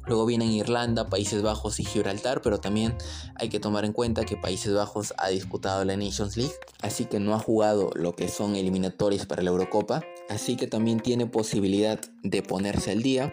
Luego 0.08 0.24
vienen 0.24 0.50
Irlanda, 0.50 1.08
Países 1.08 1.42
Bajos 1.42 1.78
y 1.80 1.84
Gibraltar, 1.84 2.40
pero 2.42 2.60
también 2.60 2.96
hay 3.34 3.50
que 3.50 3.60
tomar 3.60 3.84
en 3.84 3.92
cuenta 3.92 4.24
que 4.24 4.36
Países 4.36 4.72
Bajos 4.72 5.12
ha 5.18 5.28
disputado 5.28 5.84
la 5.84 5.96
Nations 5.96 6.36
League, 6.36 6.54
así 6.80 7.04
que 7.04 7.20
no 7.20 7.34
ha 7.34 7.38
jugado 7.38 7.90
lo 7.94 8.14
que 8.14 8.28
son 8.28 8.56
eliminatorias 8.56 9.26
para 9.26 9.42
la 9.42 9.50
Eurocopa, 9.50 10.02
así 10.30 10.56
que 10.56 10.66
también 10.66 11.00
tiene 11.00 11.26
posibilidad 11.26 12.00
de 12.22 12.42
ponerse 12.42 12.92
al 12.92 13.02
día. 13.02 13.32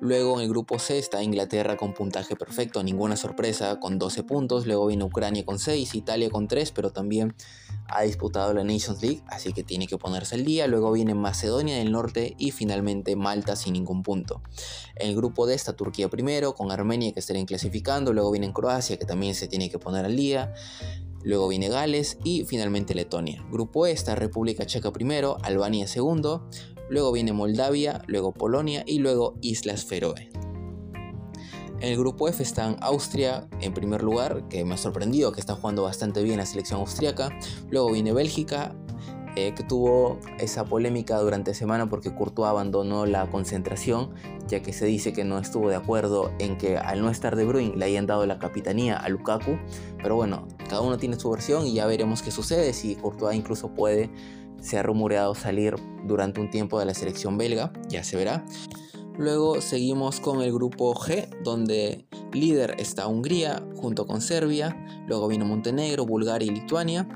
Luego 0.00 0.36
en 0.36 0.42
el 0.42 0.48
grupo 0.48 0.78
C 0.78 0.98
está 0.98 1.22
Inglaterra 1.22 1.76
con 1.76 1.94
puntaje 1.94 2.36
perfecto, 2.36 2.82
ninguna 2.82 3.16
sorpresa, 3.16 3.78
con 3.80 3.98
12 3.98 4.22
puntos. 4.24 4.66
Luego 4.66 4.86
viene 4.86 5.04
Ucrania 5.04 5.44
con 5.44 5.58
6, 5.58 5.94
Italia 5.94 6.30
con 6.30 6.48
3, 6.48 6.72
pero 6.72 6.90
también 6.90 7.34
ha 7.88 8.02
disputado 8.02 8.52
la 8.54 8.64
Nations 8.64 9.02
League, 9.02 9.22
así 9.28 9.52
que 9.52 9.62
tiene 9.62 9.86
que 9.86 9.98
ponerse 9.98 10.34
al 10.34 10.44
día. 10.44 10.66
Luego 10.66 10.92
viene 10.92 11.14
Macedonia 11.14 11.76
del 11.76 11.92
Norte 11.92 12.34
y 12.38 12.50
finalmente 12.50 13.14
Malta 13.16 13.56
sin 13.56 13.74
ningún 13.74 14.02
punto. 14.02 14.42
En 14.96 15.10
el 15.10 15.16
grupo 15.16 15.46
D 15.46 15.54
está 15.54 15.74
Turquía 15.74 16.08
primero, 16.08 16.54
con 16.54 16.70
Armenia 16.70 17.12
que 17.12 17.20
estarían 17.20 17.46
clasificando. 17.46 18.12
Luego 18.12 18.30
viene 18.30 18.52
Croacia 18.52 18.98
que 18.98 19.04
también 19.06 19.34
se 19.34 19.48
tiene 19.48 19.70
que 19.70 19.78
poner 19.78 20.04
al 20.04 20.16
día. 20.16 20.52
Luego 21.22 21.48
viene 21.48 21.70
Gales 21.70 22.18
y 22.22 22.44
finalmente 22.44 22.94
Letonia. 22.94 23.42
Grupo 23.50 23.86
E 23.86 23.92
está 23.92 24.14
República 24.14 24.66
Checa 24.66 24.92
primero, 24.92 25.38
Albania 25.42 25.86
segundo. 25.86 26.48
Luego 26.88 27.12
viene 27.12 27.32
Moldavia, 27.32 28.02
luego 28.06 28.32
Polonia 28.32 28.82
y 28.86 28.98
luego 28.98 29.36
Islas 29.40 29.84
Feroe. 29.84 30.30
En 31.80 31.90
el 31.90 31.98
grupo 31.98 32.28
F 32.28 32.42
están 32.42 32.76
Austria 32.80 33.46
en 33.60 33.74
primer 33.74 34.02
lugar, 34.02 34.48
que 34.48 34.64
me 34.64 34.74
ha 34.74 34.78
sorprendido 34.78 35.32
que 35.32 35.40
está 35.40 35.54
jugando 35.54 35.82
bastante 35.82 36.22
bien 36.22 36.38
la 36.38 36.46
selección 36.46 36.80
austriaca. 36.80 37.36
Luego 37.68 37.92
viene 37.92 38.12
Bélgica, 38.12 38.74
eh, 39.36 39.52
que 39.52 39.64
tuvo 39.64 40.20
esa 40.38 40.64
polémica 40.64 41.18
durante 41.18 41.54
semana 41.54 41.88
porque 41.88 42.14
Courtois 42.14 42.48
abandonó 42.48 43.04
la 43.04 43.28
concentración, 43.28 44.14
ya 44.46 44.62
que 44.62 44.72
se 44.72 44.86
dice 44.86 45.12
que 45.12 45.24
no 45.24 45.38
estuvo 45.38 45.68
de 45.68 45.74
acuerdo 45.74 46.30
en 46.38 46.56
que 46.56 46.78
al 46.78 47.02
no 47.02 47.10
estar 47.10 47.34
De 47.34 47.44
Bruyne 47.44 47.76
le 47.76 47.84
hayan 47.84 48.06
dado 48.06 48.24
la 48.26 48.38
capitanía 48.38 48.96
a 48.96 49.08
Lukaku. 49.08 49.58
Pero 50.00 50.14
bueno, 50.14 50.46
cada 50.68 50.82
uno 50.82 50.98
tiene 50.98 51.18
su 51.18 51.30
versión 51.30 51.66
y 51.66 51.74
ya 51.74 51.86
veremos 51.86 52.22
qué 52.22 52.30
sucede, 52.30 52.72
si 52.72 52.94
Courtois 52.94 53.36
incluso 53.36 53.74
puede, 53.74 54.08
se 54.64 54.78
ha 54.78 54.82
rumoreado 54.82 55.34
salir 55.34 55.74
durante 56.06 56.40
un 56.40 56.50
tiempo 56.50 56.78
de 56.78 56.86
la 56.86 56.94
selección 56.94 57.36
belga, 57.36 57.70
ya 57.88 58.02
se 58.02 58.16
verá. 58.16 58.44
Luego 59.18 59.60
seguimos 59.60 60.20
con 60.20 60.40
el 60.40 60.52
grupo 60.52 60.94
G, 60.94 61.28
donde 61.44 62.06
líder 62.32 62.74
está 62.78 63.06
Hungría 63.06 63.62
junto 63.76 64.06
con 64.06 64.22
Serbia. 64.22 64.74
Luego 65.06 65.28
viene 65.28 65.44
Montenegro, 65.44 66.06
Bulgaria 66.06 66.50
y 66.50 66.54
Lituania. 66.54 67.06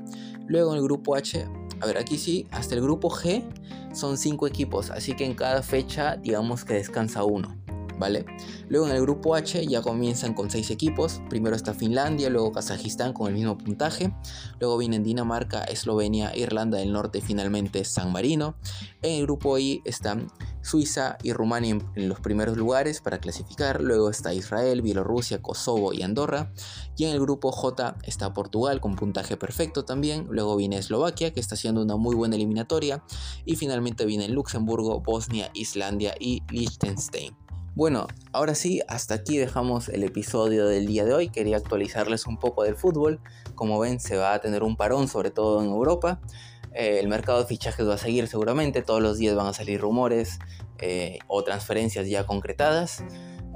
Luego 0.47 0.71
en 0.71 0.77
el 0.77 0.83
grupo 0.83 1.15
H, 1.15 1.45
a 1.81 1.85
ver, 1.87 1.97
aquí 1.97 2.19
sí, 2.19 2.45
hasta 2.51 2.75
el 2.75 2.81
grupo 2.81 3.09
G 3.09 3.43
son 3.93 4.17
cinco 4.17 4.45
equipos, 4.45 4.91
así 4.91 5.15
que 5.15 5.25
en 5.25 5.33
cada 5.33 5.63
fecha 5.63 6.17
digamos 6.17 6.63
que 6.63 6.75
descansa 6.75 7.23
uno. 7.23 7.58
Luego 8.69 8.87
en 8.87 8.95
el 8.95 9.01
grupo 9.01 9.35
H 9.35 9.65
ya 9.67 9.81
comienzan 9.81 10.33
con 10.33 10.49
6 10.49 10.71
equipos. 10.71 11.21
Primero 11.29 11.55
está 11.55 11.73
Finlandia, 11.73 12.29
luego 12.29 12.51
Kazajistán 12.51 13.13
con 13.13 13.27
el 13.27 13.33
mismo 13.33 13.57
puntaje. 13.57 14.13
Luego 14.59 14.77
vienen 14.77 15.03
Dinamarca, 15.03 15.63
Eslovenia, 15.63 16.35
Irlanda 16.35 16.77
del 16.77 16.93
Norte 16.93 17.19
y 17.19 17.21
finalmente 17.21 17.83
San 17.85 18.11
Marino. 18.11 18.55
En 19.01 19.19
el 19.19 19.23
grupo 19.23 19.57
I 19.57 19.81
están 19.85 20.27
Suiza 20.61 21.17
y 21.23 21.33
Rumania 21.33 21.79
en, 21.95 22.09
los 22.09 22.19
primeros 22.19 22.57
lugares 22.57 23.01
para 23.01 23.19
clasificar. 23.19 23.81
Luego 23.81 24.09
está 24.09 24.33
Israel, 24.33 24.81
Bielorrusia, 24.81 25.41
Kosovo 25.41 25.93
y 25.93 26.03
Andorra. 26.03 26.51
Y 26.97 27.05
en 27.05 27.11
el 27.11 27.19
grupo 27.19 27.51
J 27.51 27.97
está 28.03 28.33
Portugal 28.33 28.79
con 28.81 28.95
puntaje 28.95 29.37
perfecto 29.37 29.85
también. 29.85 30.27
Luego 30.29 30.55
viene 30.55 30.77
Eslovaquia 30.77 31.33
que 31.33 31.39
está 31.39 31.55
haciendo 31.55 31.81
una 31.81 31.95
muy 31.95 32.15
buena 32.15 32.35
eliminatoria. 32.35 33.03
Y 33.45 33.55
finalmente 33.55 34.05
viene 34.05 34.29
Luxemburgo, 34.29 34.99
Bosnia, 35.01 35.49
Islandia 35.53 36.13
y 36.19 36.43
Liechtenstein. 36.49 37.48
Bueno, 37.79 38.07
ahora 38.33 38.55
sí, 38.55 38.81
hasta 38.89 39.13
aquí 39.13 39.37
dejamos 39.37 39.87
el 39.87 40.03
episodio 40.03 40.67
del 40.67 40.85
día 40.85 41.05
de 41.05 41.13
hoy. 41.13 41.29
Quería 41.29 41.55
actualizarles 41.55 42.27
un 42.27 42.35
poco 42.35 42.63
del 42.63 42.75
fútbol. 42.75 43.21
Como 43.55 43.79
ven, 43.79 44.01
se 44.01 44.17
va 44.17 44.33
a 44.33 44.41
tener 44.41 44.63
un 44.63 44.75
parón, 44.75 45.07
sobre 45.07 45.31
todo 45.31 45.63
en 45.63 45.69
Europa. 45.69 46.19
Eh, 46.73 46.99
el 46.99 47.07
mercado 47.07 47.39
de 47.39 47.45
fichajes 47.45 47.87
va 47.87 47.93
a 47.93 47.97
seguir 47.97 48.27
seguramente. 48.27 48.81
Todos 48.81 49.01
los 49.01 49.17
días 49.17 49.33
van 49.33 49.47
a 49.47 49.53
salir 49.53 49.79
rumores 49.79 50.39
eh, 50.79 51.19
o 51.29 51.41
transferencias 51.45 52.09
ya 52.09 52.25
concretadas. 52.25 53.01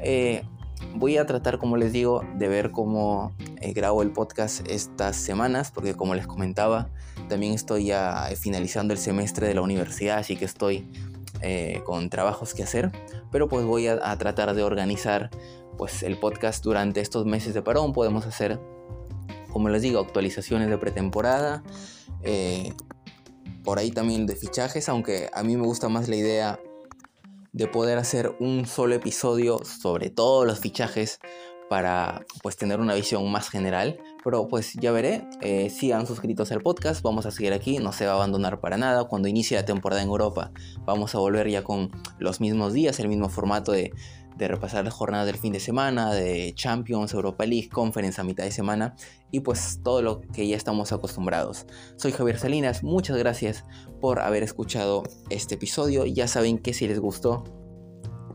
Eh, 0.01 0.43
voy 0.95 1.17
a 1.17 1.25
tratar, 1.25 1.57
como 1.59 1.75
les 1.75 1.91
digo, 1.91 2.23
de 2.37 2.47
ver 2.47 2.71
cómo 2.71 3.35
grabo 3.75 4.03
el 4.03 4.13
podcast 4.13 4.65
estas 4.69 5.17
semanas, 5.17 5.69
porque 5.69 5.95
como 5.95 6.15
les 6.15 6.27
comentaba, 6.27 6.89
también 7.27 7.51
estoy 7.51 7.87
ya 7.87 8.29
finalizando 8.39 8.93
el 8.93 8.99
semestre 8.99 9.49
de 9.49 9.55
la 9.55 9.61
universidad, 9.61 10.19
así 10.19 10.37
que 10.37 10.45
estoy 10.45 10.89
con 11.85 12.09
trabajos 12.09 12.53
que 12.53 12.63
hacer 12.63 12.91
pero 13.33 13.49
pues 13.49 13.65
voy 13.65 13.87
a, 13.87 14.15
tratar 14.17 14.53
de 14.53 14.61
organizar 14.61 15.31
pues 15.75 16.03
el 16.03 16.19
podcast 16.19 16.63
durante 16.63 17.01
estos 17.01 17.25
meses 17.25 17.55
de 17.55 17.63
parón. 17.63 17.91
Podemos 17.91 18.27
hacer, 18.27 18.59
como 19.51 19.69
les 19.69 19.81
digo, 19.81 19.99
actualizaciones 19.99 20.69
de 20.69 20.77
pretemporada, 20.77 21.63
eh, 22.21 22.71
por 23.63 23.79
ahí 23.79 23.89
también 23.89 24.27
de 24.27 24.35
fichajes, 24.35 24.87
aunque 24.87 25.31
a 25.33 25.41
mí 25.41 25.57
me 25.57 25.65
gusta 25.65 25.89
más 25.89 26.07
la 26.07 26.15
idea 26.15 26.59
de 27.53 27.67
poder 27.67 27.97
hacer 27.97 28.35
un 28.39 28.67
solo 28.67 28.93
episodio 28.93 29.65
sobre 29.65 30.11
todos 30.11 30.45
los 30.45 30.59
fichajes 30.59 31.19
para 31.73 32.23
pues 32.43 32.55
tener 32.55 32.79
una 32.79 32.93
visión 32.93 33.31
más 33.31 33.49
general. 33.49 33.97
Pero 34.23 34.47
pues 34.47 34.73
ya 34.73 34.91
veré, 34.91 35.27
eh, 35.41 35.71
sigan 35.71 36.05
suscritos 36.05 36.51
al 36.51 36.61
podcast, 36.61 37.01
vamos 37.01 37.25
a 37.25 37.31
seguir 37.31 37.51
aquí, 37.51 37.79
no 37.79 37.91
se 37.91 38.05
va 38.05 38.11
a 38.11 38.15
abandonar 38.17 38.61
para 38.61 38.77
nada. 38.77 39.05
Cuando 39.05 39.27
inicie 39.27 39.57
la 39.57 39.65
temporada 39.65 40.03
en 40.03 40.07
Europa 40.07 40.51
vamos 40.85 41.15
a 41.15 41.17
volver 41.17 41.49
ya 41.49 41.63
con 41.63 41.89
los 42.19 42.39
mismos 42.41 42.73
días, 42.73 42.99
el 42.99 43.07
mismo 43.07 43.27
formato 43.27 43.71
de, 43.71 43.91
de 44.37 44.47
repasar 44.47 44.85
las 44.85 44.93
jornadas 44.93 45.25
del 45.25 45.37
fin 45.37 45.51
de 45.51 45.59
semana, 45.59 46.13
de 46.13 46.53
Champions, 46.53 47.11
Europa 47.11 47.43
League, 47.43 47.69
Conference 47.69 48.21
a 48.21 48.23
mitad 48.23 48.43
de 48.43 48.51
semana 48.51 48.95
y 49.31 49.39
pues 49.39 49.79
todo 49.83 50.03
lo 50.03 50.21
que 50.21 50.47
ya 50.47 50.55
estamos 50.55 50.91
acostumbrados. 50.91 51.65
Soy 51.95 52.11
Javier 52.11 52.37
Salinas, 52.37 52.83
muchas 52.83 53.17
gracias 53.17 53.65
por 53.99 54.19
haber 54.19 54.43
escuchado 54.43 55.01
este 55.31 55.55
episodio. 55.55 56.05
Ya 56.05 56.27
saben 56.27 56.59
que 56.59 56.75
si 56.75 56.87
les 56.87 56.99
gustó 56.99 57.62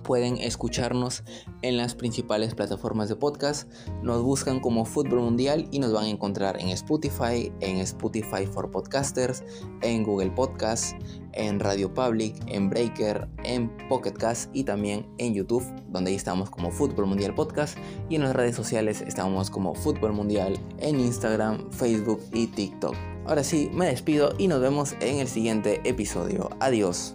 pueden 0.09 0.39
escucharnos 0.39 1.23
en 1.61 1.77
las 1.77 1.95
principales 1.95 2.55
plataformas 2.55 3.11
de 3.11 3.17
podcast. 3.17 3.71
Nos 4.03 4.23
buscan 4.23 4.59
como 4.59 4.87
Fútbol 4.87 5.21
Mundial 5.21 5.69
y 5.71 5.81
nos 5.81 5.93
van 5.93 6.05
a 6.05 6.09
encontrar 6.09 6.59
en 6.59 6.71
Spotify, 6.71 7.53
en 7.61 7.77
Spotify 7.77 8.47
for 8.51 8.71
Podcasters, 8.71 9.45
en 9.83 10.05
Google 10.05 10.31
Podcast, 10.31 10.97
en 11.35 11.61
Radio 11.61 11.93
Public, 11.93 12.37
en 12.47 12.71
Breaker, 12.71 13.29
en 13.45 13.71
Pocket 13.91 14.15
Cast 14.15 14.49
y 14.55 14.65
también 14.65 15.07
en 15.19 15.35
YouTube, 15.35 15.63
donde 15.91 16.09
ahí 16.13 16.17
estamos 16.17 16.49
como 16.49 16.71
Fútbol 16.71 17.05
Mundial 17.05 17.35
Podcast. 17.35 17.77
Y 18.09 18.15
en 18.15 18.23
las 18.23 18.35
redes 18.35 18.57
sociales 18.57 19.03
estamos 19.03 19.51
como 19.51 19.75
Fútbol 19.75 20.15
Mundial 20.15 20.59
en 20.79 21.01
Instagram, 21.01 21.71
Facebook 21.71 22.23
y 22.33 22.47
TikTok. 22.47 22.95
Ahora 23.27 23.45
sí, 23.45 23.69
me 23.75 23.85
despido 23.85 24.33
y 24.39 24.49
nos 24.49 24.63
vemos 24.63 24.95
en 25.01 25.19
el 25.19 25.29
siguiente 25.29 25.83
episodio. 25.85 26.49
Adiós 26.61 27.15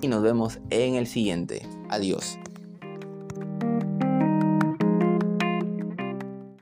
y 0.00 0.08
nos 0.08 0.24
vemos 0.24 0.58
en 0.70 0.96
el 0.96 1.06
siguiente. 1.06 1.62
Adiós. 1.92 2.38